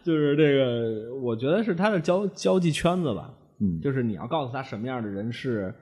[0.03, 3.29] 就是这个，我觉得是他的交交际圈子吧。
[3.59, 5.73] 嗯，就是你要告诉他什么样的人是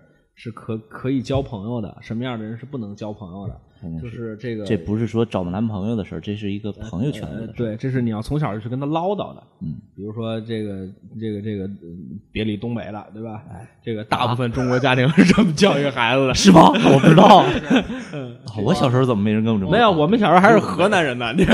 [0.42, 7.48] 是可可以交朋友的，什么样的人是不能交朋友的，就是这个这不是说找男朋友的事儿，这是一个朋友圈子的事儿。
[7.48, 9.44] 呃对，这是你要从小就去跟他唠叨的。
[9.62, 10.88] 嗯，比如说这个
[11.20, 13.44] 这个这个嗯别理东北了，对吧？
[13.84, 16.72] 这个大部分中国家庭是这么教育孩子的，是吗？
[16.72, 17.44] 我不知道。
[18.16, 21.32] 哦我小时候怎么没人跟我这么没有，我们小时候还是河南人呢。
[21.36, 21.46] 你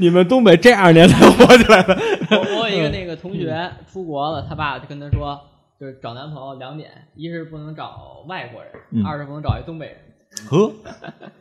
[0.00, 1.96] 你们东北这二年才火起来的。
[2.32, 5.40] 我我有一个那个同学出国了，他爸就跟他说，
[5.80, 9.96] 就是找男朋友两点，一是不能找外国人，嗯二是不能找一东北人。
[10.48, 10.70] 呵，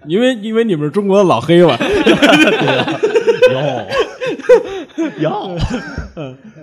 [0.07, 1.75] 因为因为你们是中国的老黑嘛，
[3.51, 3.87] 哟
[5.19, 5.57] 哟，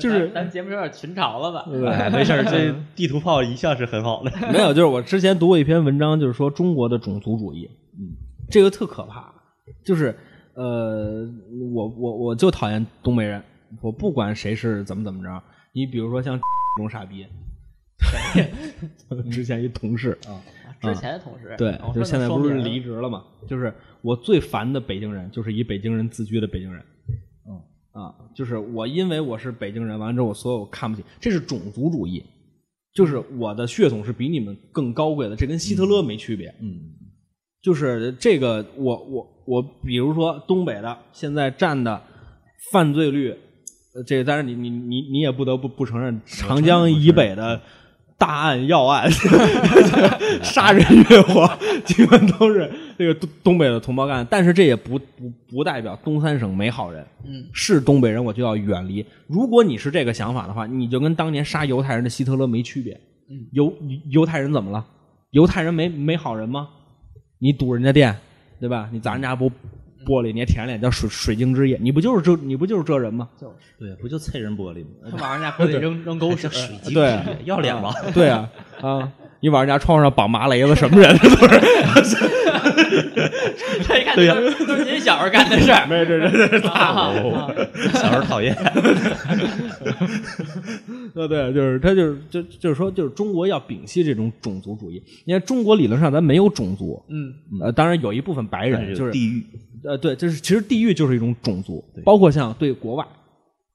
[0.00, 1.66] 就是咱咱节目有点群嘲了吧？
[1.92, 4.30] 哎，没事儿，这地图炮一向是很好的。
[4.52, 7.68] 没有，就是我之前读过一篇文章，就是说中国的种族主义，
[7.98, 8.16] 嗯，
[8.50, 9.32] 这个特可怕，
[9.84, 10.16] 就是
[10.54, 11.28] 呃，
[11.74, 13.42] 我我我就讨厌东北人，
[13.82, 16.42] 我不管谁是怎么怎么着，你比如说像 这
[16.82, 17.26] 种傻逼，
[19.30, 20.16] 之前一同事。
[20.26, 20.42] 啊，
[20.80, 23.72] 之前的同事，对就现在不是离职了嘛，就是
[24.02, 26.84] 我最烦的北京人，就是以北京人自居的北京人。
[27.48, 27.60] 嗯。
[27.92, 32.24] 啊，就是我因为我是北京人，完了之后我所有看不起，这是种族主义，
[32.92, 36.52] 就是我的血统是比你们更高贵的，这跟希特勒没区别。
[36.60, 36.80] 嗯，
[37.62, 42.02] 就是这个，我我我，比如说东北的现在占的
[42.72, 43.30] 犯罪率，
[43.94, 47.62] 呃，这个当然你你你你也不得不不承认，长江以北的
[48.16, 49.10] 大案要案、
[50.42, 51.50] 杀人越货，
[51.84, 54.24] 基本都是这个东东北的同胞干的。
[54.30, 59.04] 但是这也不不不代表东三省没好人，嗯，是东北人我就要远离。
[59.26, 62.92] 如果你是这个想法的话，你就跟当年杀犹太人的希特勒没区别。
[63.30, 63.72] 嗯犹
[64.10, 64.84] 犹太人怎么了？
[65.30, 66.68] 犹太人没没好人吗？
[67.38, 68.16] 你堵人家店，
[68.60, 68.88] 对吧？
[68.92, 69.50] 你砸人家玻
[70.04, 73.28] 玻璃，你还舔着脸叫水水晶之夜，你不就是这你不就是这人吗？
[73.40, 75.10] 就是对，不就啐人玻璃吗？
[75.10, 77.92] 他 往人家玻璃扔扔狗屎，水晶对要脸吗？
[78.12, 78.48] 对啊
[78.80, 79.10] 啊！
[79.40, 81.14] 你往人家窗户上绑麻雷子，什么人？
[83.86, 84.34] 这一看对呀，
[84.66, 85.86] 都是您小时候干的事儿。
[85.86, 87.12] 没这这这啊
[87.92, 88.54] 小时候讨厌。
[91.14, 95.02] 对对，就是他就是就就是说，就是中国要摒弃这种种族主义。
[95.26, 99.44] 因为中国理论上咱没有种族，嗯，呃，当然有一部分白人就是地狱，
[99.84, 103.06] 呃，对，就是其实地域就是一种种族，包括像对国外，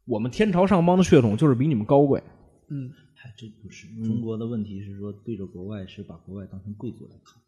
[0.06, 2.22] 我们天朝上邦的血统就是比你们高贵。
[2.70, 3.88] 嗯，还真不是。
[4.04, 7.41] 中国的问题是说，对着国外是把国外当成贵族来看。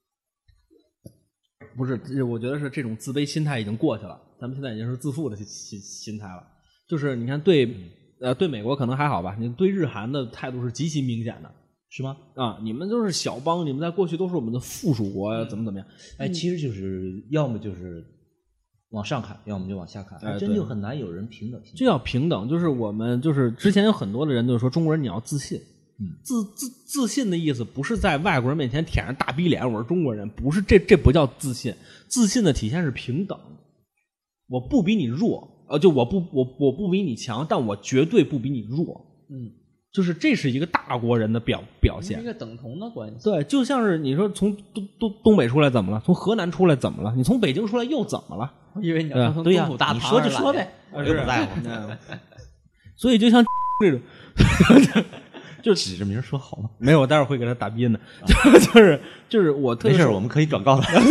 [1.75, 6.43] 不是，我觉得是这种自卑心态已经过去了，咱们现在已经是自负的心心心态了。
[6.87, 7.73] 就是你看对，
[8.19, 11.49] 呃，对美国可能还好吧，你对日韩的态度是极其明显的
[11.89, 12.17] 是吗？
[12.35, 15.87] 啊，你们都是小邦，你们在过去都是我们的附属国呀，怎么怎么样？
[16.17, 18.05] 哎，其实就是要么就是
[18.89, 21.73] 往上看，要么就往下看，哎真就很难有人平等心。
[21.75, 25.63] 就要平等，就是我们就是之前有很多的人就是说中国人你要自信，嗯
[26.23, 31.73] 自自自信的意思不是在外国人面前舔着大逼脸，我是中国人，不是这这不叫自信，
[32.07, 33.37] 自信的体现是平等，
[34.47, 39.51] 我不比你弱，呃，就我不我我不比你强，但我绝对不比你弱，嗯，
[39.91, 42.25] 就是这是一个大国人的表表现一。
[42.25, 43.23] 个等同的关系。
[43.23, 46.01] 对，就像是你说从东东东北出来怎么了？
[46.05, 47.13] 从河南出来怎么了？
[47.15, 48.51] 你从北京出来又怎么了？
[48.73, 51.51] 我以为你要从东土大你说唐而来就说呗，我又不在乎。
[52.97, 53.43] 所以就像
[53.81, 53.99] 这种，
[55.63, 56.69] 就指着名说好吗？
[56.77, 57.99] 没有，我待会儿会给他打逼呢。
[58.73, 58.99] 就是
[59.29, 60.99] 就是我特没事我们可以转告他。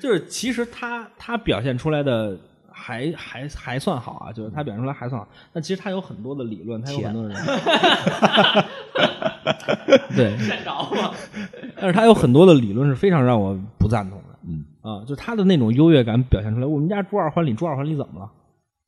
[0.00, 2.34] 就是其实他他表现出来的
[2.70, 7.36] 还还还算好啊，就是他表现出来还算好，但其实他有很多的理论，他有很多的人，
[10.16, 11.12] 对，见着吗？
[11.76, 14.24] 但是他有很多的理论是非常让我不赞同的。
[14.48, 16.66] 嗯啊，就他的那种优越感表现出来。
[16.66, 18.30] 我们家住二环里，住二环里怎么了？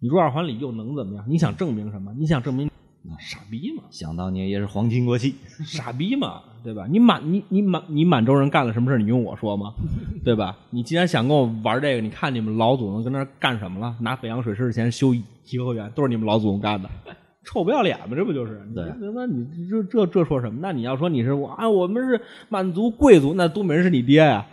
[0.00, 1.22] 你住二环里又能怎么样？
[1.28, 2.11] 你想证明什么？
[2.18, 2.70] 你想证明
[3.18, 3.82] 傻逼嘛？
[3.90, 5.34] 想当年也是皇亲国戚，
[5.66, 6.86] 傻逼嘛，对吧？
[6.88, 9.74] 你满你你满你满洲人干了什么事儿你用我说吗？
[10.24, 10.57] 对吧？
[10.70, 13.94] 你既然想跟我玩这个，你看你们老祖宗跟那儿干什么了？
[14.00, 16.88] 拿北洋水师的钱修颐和园，都是你们老祖宗干的，
[17.44, 18.14] 臭不要脸嘛？
[18.14, 18.61] 这不就是？
[18.74, 20.61] 对你他妈你这这这说什么？
[20.62, 24.46] 那你要说你是我啊，我们是满族贵族，那东北人是你爹呀、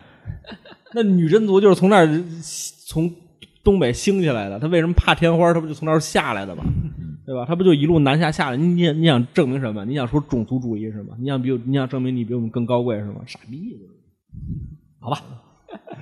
[0.93, 2.23] 那女真族就是从那儿
[2.87, 3.13] 从
[3.63, 5.53] 东北兴起来的，他为什么怕天花？
[5.53, 6.63] 他不就从那儿下来的吗？
[7.29, 7.45] 对吧？
[7.45, 8.57] 他不就一路南下下来？
[8.57, 9.85] 你你你想证明什么？
[9.85, 11.15] 你想说种族主义是吗？
[11.19, 13.21] 你想比你想证明你比我们更高贵是吗？
[13.27, 13.77] 傻逼！
[14.99, 15.21] 好吧，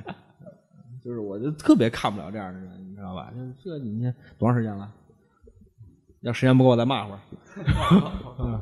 [1.03, 3.29] 就是我就特别看不了这样的人，你知道吧？
[3.61, 4.89] 就这你看多长时间了？
[6.21, 7.19] 要时间不够，我再骂会儿。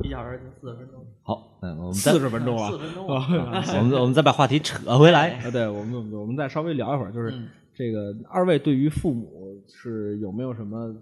[0.03, 3.63] 一小时就四十分钟，好，嗯，我们四十分钟了四，分钟 啊啊。
[3.77, 5.29] 我们我们再把话题扯回来。
[5.37, 10.93] 啊，对，我们我们再稍微聊一会儿，就是嗯这个二位对于父母是有没有什么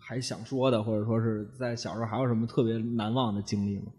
[0.00, 3.92] 还想说的，或者说是在小时候还有什么特别难忘的经历吗？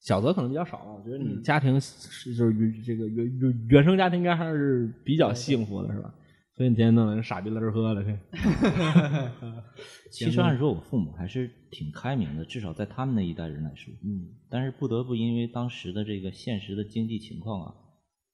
[0.00, 0.92] 小泽可能比较少吧。
[0.92, 6.12] 我觉得你家庭是就是原这个原原原生家庭应该还是比较幸福的，是吧？
[6.54, 8.18] 所以你天天弄得跟傻逼乐儿喝的，嘿
[10.12, 13.94] 其实按说我父母还是挺开明的，至少在他们那一代人来说。
[14.04, 17.72] 嗯，但是不得不因为当时的这个现实的经济情况啊，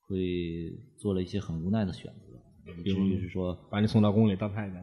[0.08, 0.16] 会
[0.98, 4.82] 做了一些很无奈的选择，比如就是说把你送到宫里当太监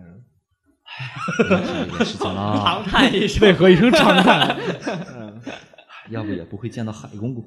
[2.20, 4.58] 长叹一声，为何一声长叹？
[6.12, 7.44] 要不也不会见到海公公，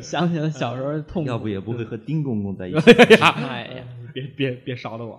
[0.00, 1.28] 想起了小时候的痛苦。
[1.28, 2.92] 要不也不会和丁公公在一起。
[2.92, 5.18] 哎呀，别别别烧了我！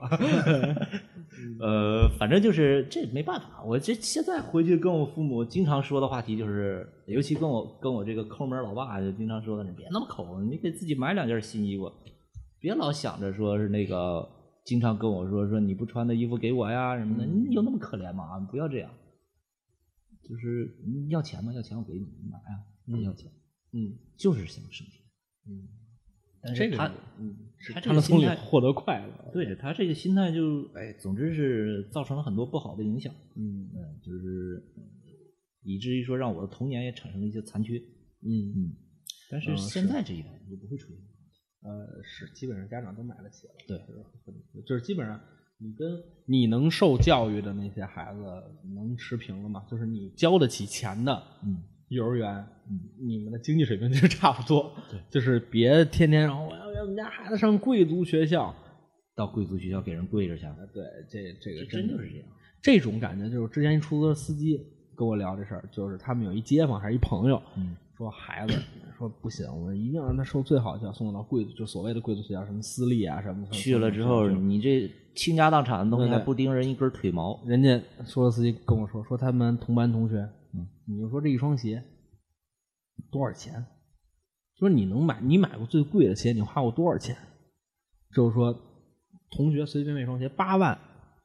[1.60, 11.91] 呃，反正就是这没办法，我这现在回去跟我父母经常说的话题就是，尤其跟我跟我这个抠门老爸就经常说的，你别那么抠，你给自己买两件新衣服，
[12.62, 14.26] 别老想着说是那个，
[14.64, 18.39] 经常跟我说说你不穿的衣服给我呀什么的，你有那么可怜吗？
[18.39, 18.89] 不要这样，
[20.24, 21.53] 就是你要钱吗？
[21.53, 23.32] 要钱我给你，你买啊，不要钱，
[23.74, 25.01] 嗯，就是想省钱，
[25.47, 25.68] 嗯，
[26.41, 26.88] 但这个是他
[27.20, 27.36] 嗯，
[27.74, 29.32] 他这他们从里获得快乐。
[29.34, 33.14] 对他这个心态就哎，总之是造成了很多不好的影响。
[33.36, 34.84] 嗯嗯，就是嗯
[35.64, 37.78] 以至于说让我的童年也产生了一些残缺。
[38.22, 38.76] 嗯嗯，
[39.30, 40.99] 但是嗯现在这一代人就不会出现。
[41.64, 43.53] 呃，是基本上家长都买得起了。
[43.68, 45.20] 对就是很就是基本上
[45.57, 48.22] 你跟你能受教育的那些孩子
[48.76, 49.66] 能持平了吗？
[49.70, 51.57] 就是你交得起钱的，嗯，
[51.89, 52.36] 幼儿园，
[52.70, 54.76] 嗯，你们的经济水平就 差不多。
[54.89, 58.53] 对，就是别天天说我要让我们家孩子上贵族学校。
[59.16, 62.28] 到贵族学校给人跪着去，啊，对，这这个真就是这样。
[62.64, 64.59] 这种感觉，就是之前一出租车司机
[64.95, 68.55] 跟我聊这事儿，就是他们有一街坊还是一朋友，嗯，说孩子
[69.04, 73.45] 说不行，我一定要让他受最好的教育，送到贵族，就所谓的贵族学校，什么私立啊什么。
[73.51, 77.38] 去了之后，你这倾家荡产的东西还不盯人一根腿毛。
[77.45, 80.16] 人家说司机跟我说，说他们同班同学，
[80.54, 81.84] 嗯，你就说这一双鞋
[83.12, 83.66] 多少钱？
[84.58, 87.18] 说你能买，你买过最贵的鞋，你花过多少钱？
[88.16, 88.58] 就是说，
[89.32, 90.80] 同学随便买一双鞋八万，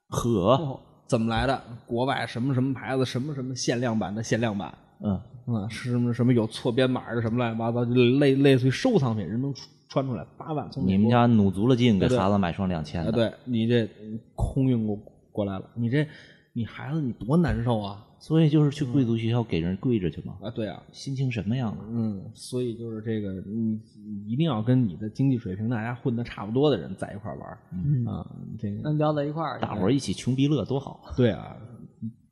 [0.09, 1.63] 呵，怎么来的？
[1.87, 14.99] 国外什么什么牌子，什么什么限量版的限量版，嗯，嗯，是什么什么有错编码的，什么乱七八糟，就类类似于收藏品，人能穿穿出来八万，从美国你们家努足了劲给孩子买双两千啊，的，对你这嗯空运过
[15.33, 16.07] 过来了，你这
[16.53, 20.51] 你孩子你多难受啊所以就是去贵族学校给人跪着去嘛，啊！
[20.51, 21.79] 对啊，心情什么样啊？
[21.89, 28.27] 嗯，所以就是这个，你你一定要跟你的经济水平大家混的差不多的人在一块玩儿、嗯啊，
[28.59, 31.01] 这个能聊在一块儿，大伙儿一起穷逼乐多好。
[31.17, 31.57] 对啊，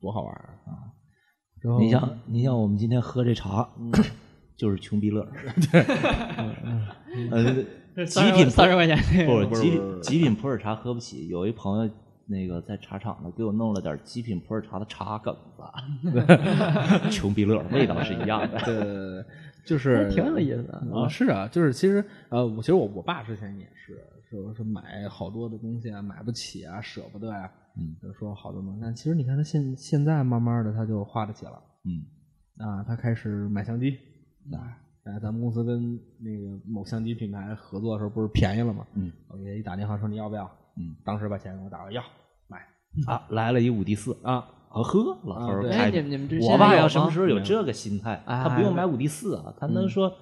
[0.01, 0.91] 多好玩儿啊！
[1.67, 3.67] 然后你像你像我们今天喝这茶，
[4.55, 5.27] 就是穷逼乐。
[5.69, 5.81] 对，
[7.29, 11.27] 呃，极品三十块钱那个不极品极品普洱茶喝不起。
[11.27, 11.91] 有一朋友
[12.25, 15.35] 那个在茶厂呢，给我弄了点极品普洱茶的茶梗
[16.03, 16.25] 子，
[17.11, 18.57] 穷逼乐味道是一样的。
[18.63, 19.25] 对对对对，
[19.65, 27.95] 就是挺有意思的啊，是啊，就是其实呃，我其实我我爸之前也是，说是买好多的东西啊，买不起啊，舍不得呀、嗯。
[28.01, 28.79] 就说好多东西。
[28.81, 31.61] 但其实你看他现现在慢慢的他就花得起了。
[31.85, 32.05] 嗯，
[32.65, 33.97] 啊，他开始买相机
[34.51, 34.77] 啊。
[35.03, 38.85] 哎，咱们公司跟那个某相机品牌合作的时候，不是便宜了吗？
[38.95, 40.43] 嗯，我给他一打电话说你要不要？
[40.75, 42.03] 嗯，当时把钱给我打过来，要
[42.47, 42.59] 买
[43.07, 44.33] 啊，来了一五 D 四啊，
[44.67, 50.13] 啊呵，老头儿开着哎你们你们之前我爸要什么时候有这个心态，哎他不用买五 D 四啊，他能说，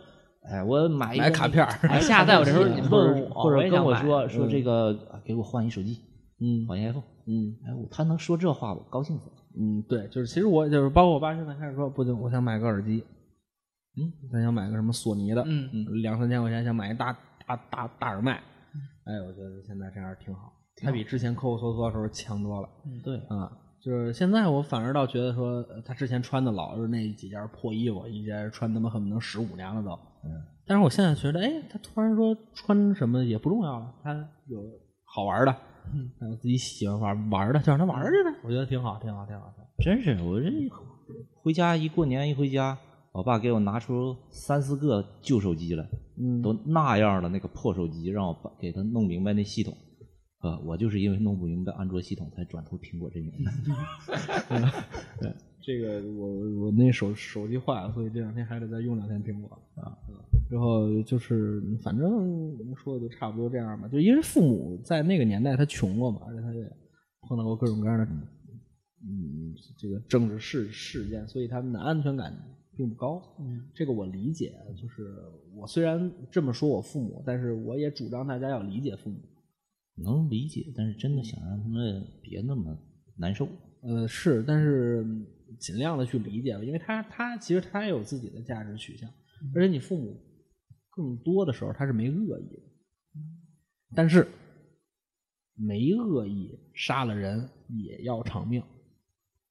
[0.50, 6.00] 哎，我买一个买 卡片儿哎下载我这时候你们或者问我或者跟我说说嗯这个，啊给我换一手机，
[6.40, 9.36] 嗯换一 iPhone，嗯哎，我他能说这话，我高兴死了。
[9.58, 13.04] 嗯，对，就是其实我就是包括我爸现在开始说，不行，我想买个耳机，
[13.98, 17.14] 嗯，他想买个什么索尼的，嗯嗯，两三千块钱想买一大
[17.48, 18.34] 大大大耳麦，
[19.06, 23.52] 哎，我觉得现在这样挺好，他比之前抠抠搜搜的时候强多了嗯对，啊。
[23.82, 29.92] 就是现在我反而倒觉得说，呃他之前穿的老是那几件破衣服，一件穿他妈恨不得十五年了都。
[30.26, 34.14] 嗯，但是我现在觉得，哎，他突然说穿什么也不重要了，他
[34.48, 34.60] 有
[35.04, 35.56] 好玩的，
[35.94, 38.40] 嗯，还有自己喜欢玩玩的，就让他玩去呗。
[38.44, 39.54] 我觉得挺好，挺好，挺好。
[39.80, 40.50] 真是我这
[41.44, 42.78] 回家一过年一回家，
[43.12, 45.88] 我爸给我拿出三四个旧手机来，
[46.18, 49.76] 嗯都那样的那个破手机，让我把给他弄明白那系统。
[50.42, 53.52] 呃，我就是因为弄不明白安卓系统，才转投苹果阵营的。
[55.20, 55.34] 对，
[55.64, 59.98] 这个我我那手手机坏了，所以这两天还得再用两天苹果啊。
[60.50, 66.64] 之后就是反正说的就差不多这样吧，就因为父母在那个年代他穷过嘛，而且他也
[67.28, 72.36] 碰到过各种各样的嗯这个政治事事件，所以他们的安全感
[72.76, 73.22] 并不高。
[73.40, 75.16] 嗯，这个我理解，就是
[75.56, 79.18] 我虽然这么说我父母，但是我也主张大家要理解父母。
[79.98, 82.78] 能理解，但是真的想让他们别那么
[83.18, 83.48] 难受。
[83.82, 85.26] 呃，是，但是嗯
[85.58, 89.10] 尽量的去理解吧，因为他他其实他也有自己的价值取向。
[89.54, 90.18] 而且你父母
[90.96, 92.64] 更多的时候他是没恶意的，
[93.94, 94.28] 但是
[95.56, 98.64] 没恶意杀了人也要偿命，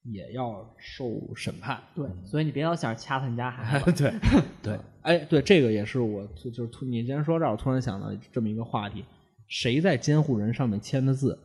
[0.03, 1.81] 也要受审判。
[1.95, 3.91] 对，所以你别老想着掐他们家孩子。
[3.93, 4.13] 对
[4.61, 9.05] 对， 哎，对，这个也是我就就是突你既然说这儿，我突然想到这么一个话题：
[9.47, 11.37] 谁在监护人上面签的字，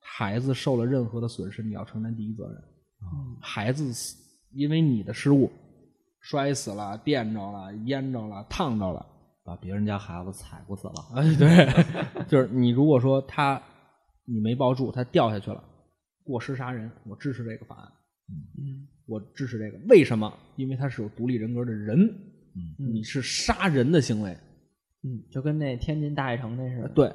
[0.00, 2.62] 孩子受了任何的损失，你要承担第一责任。
[3.40, 4.16] 孩子死
[4.52, 5.50] 因为你的失误
[6.20, 9.06] 摔死了、电着了、淹着了、烫着了，
[9.48, 10.94] 把别人家孩子踩过死了。
[11.14, 13.60] 哎，对，就是你如果说他
[14.26, 15.64] 你没抱住，他掉下去了，
[16.22, 17.88] 过失杀人，我支持这个法案。
[18.28, 20.30] 嗯，我支持这个，为什么？
[20.56, 24.36] 因为他是有独立人格的人，嗯你是杀人的行为，
[25.02, 26.88] 嗯，就跟那天津大悦城那似的。
[26.90, 27.10] 对，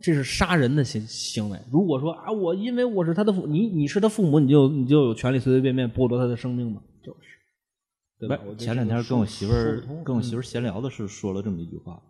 [0.00, 1.56] 这是杀人的行行为。
[1.70, 6.82] 如果说啊，我因为我是他的父，你你是他父母，你就你就有权利随随便便剥夺他的生命吗？
[7.04, 7.37] 就是，
[8.58, 12.02] 前两天跟我媳妇儿跟我媳妇儿闲聊的时候说了这么一句话，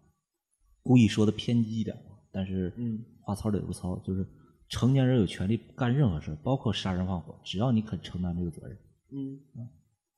[0.82, 1.96] 故意说的偏激一点，
[2.32, 4.26] 但是嗯话糙理不糙，就是
[4.70, 8.78] 成年人有权利干任何事，包括杀人放火，只要你肯承担这个责任，
[9.10, 9.38] 嗯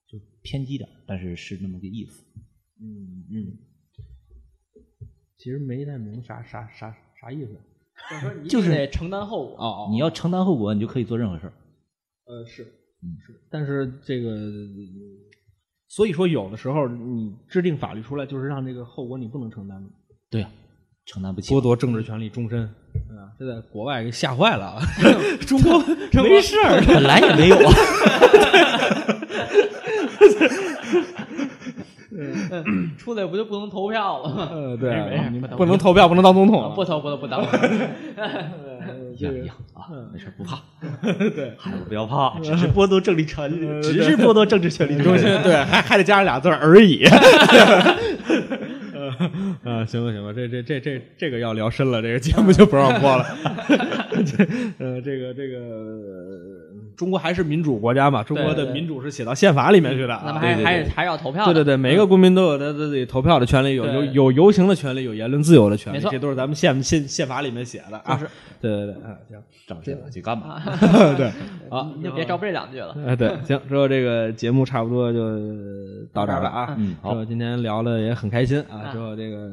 [0.07, 2.25] 就偏激点，但是是那么个意思。
[2.81, 3.59] 嗯嗯，
[5.39, 7.53] 其实没太明白啥啥啥啥意思。
[8.11, 9.57] 就是你就是得承担后果。
[9.59, 11.53] 哦哦你要承担后果，你就可以做任何事儿。
[12.25, 12.63] 呃是
[13.03, 14.31] 嗯是，但是这个，
[15.93, 19.91] 所以说有的时候你制定法律出来，就是让这个后果你不能承担的。
[20.31, 20.49] 对呀、
[21.05, 21.61] 承担不起剥。
[21.61, 24.81] 夺政治权利终身，啊，这在国外给吓坏了啊！
[25.45, 25.81] 中国
[26.23, 27.73] 没事儿， 本来也没有啊。
[32.51, 34.49] 嗯，出来不就不能投票了吗？
[34.53, 34.93] 呃，对
[35.57, 37.43] 不能投票，不能当总统啊，不投不投不当。
[39.15, 40.59] 一样一样啊，没事不怕，
[41.35, 47.05] 对，孩子不要怕，只是剥夺政治权利，只是剥夺政治权利中心对，还还得加上俩字儿而已。
[49.65, 53.25] 啊， 行吧，行吧，这这这这这个要聊深了，这个节目就不让播了。
[54.25, 54.45] 这
[54.79, 56.50] 呃，这个这个，呃
[57.01, 60.23] 中国还是民主国家嘛，中国的民主是写到宪法里面去的啊。
[60.27, 61.55] 那么还还是还是要投票的。
[61.55, 68.17] 对对对，每个公民都有他自己投票的权利，有有有游行的权利，有言论自由的权利，这都是咱们宪宪宪法里面写的啊。
[68.17, 70.61] 就是对对对，啊，行，长这了去干嘛？
[71.17, 71.33] 对，
[71.71, 72.95] 好，你就别照这两句了。
[73.07, 75.39] 哎，对，行，之后这个节目差不多就
[76.13, 76.75] 到这儿了啊。
[76.77, 78.85] 嗯好今天聊的也很开心啊。
[78.85, 79.49] 嗯之后这个，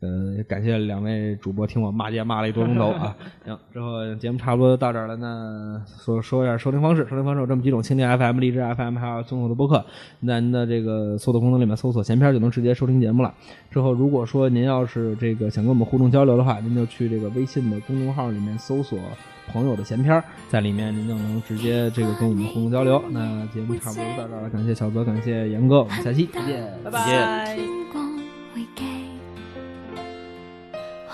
[0.00, 3.16] 呃，感谢两位主播听我骂街骂了一多钟头啊。
[3.46, 7.02] 行，之后节目差不多到这儿了，那说说一下收听方式。
[7.08, 9.82] 收听方式有这么几种：蜻蜓 FM、荔枝 FM，还有综合的播客。
[10.26, 13.32] 在您的这个搜索功能里面搜索“闲篇”就能直接收听节目了。
[13.70, 18.98] 之后，如果说您要是这个想跟我们互动交流的话，您就去这个微信的公众号里面搜索
[19.48, 23.02] “朋友的闲篇儿”，在里面您就能直接这个跟我们互动交流。
[23.10, 26.70] 那节目差不多到这儿了，感谢小泽，感谢严哥，我们下期再见。
[26.84, 28.15] 拜拜。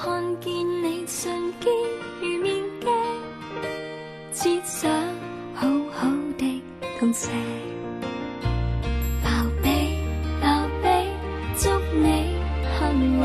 [0.04, 0.50] 看見
[0.82, 1.72] 你瞬間
[2.20, 2.90] 如面鏡，
[4.32, 4.90] 只想
[5.54, 6.60] 好好的
[6.98, 7.30] 痛惜。
[9.22, 9.68] 鬧比
[10.42, 10.86] 鬧比，
[11.56, 12.34] 祝你
[12.80, 12.80] 幸
[13.20, 13.22] 運，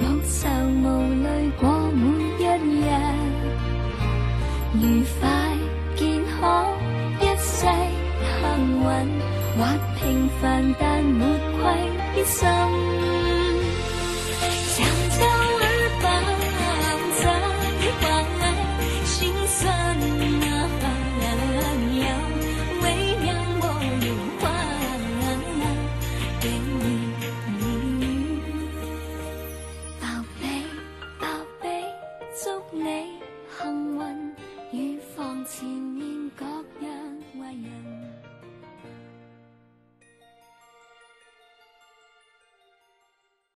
[0.00, 0.48] 無愁
[0.80, 0.88] 無
[1.20, 1.26] 慮
[1.60, 2.00] 過每
[2.38, 2.42] 一
[2.80, 2.88] 日，
[4.80, 5.22] 愉快
[5.96, 6.40] 健康
[7.20, 7.66] 一世
[8.40, 8.40] 幸
[8.82, 8.88] 運。
[9.58, 9.66] 或
[9.98, 11.26] 平凡但沒
[11.60, 11.60] 愧
[12.16, 13.29] 於心。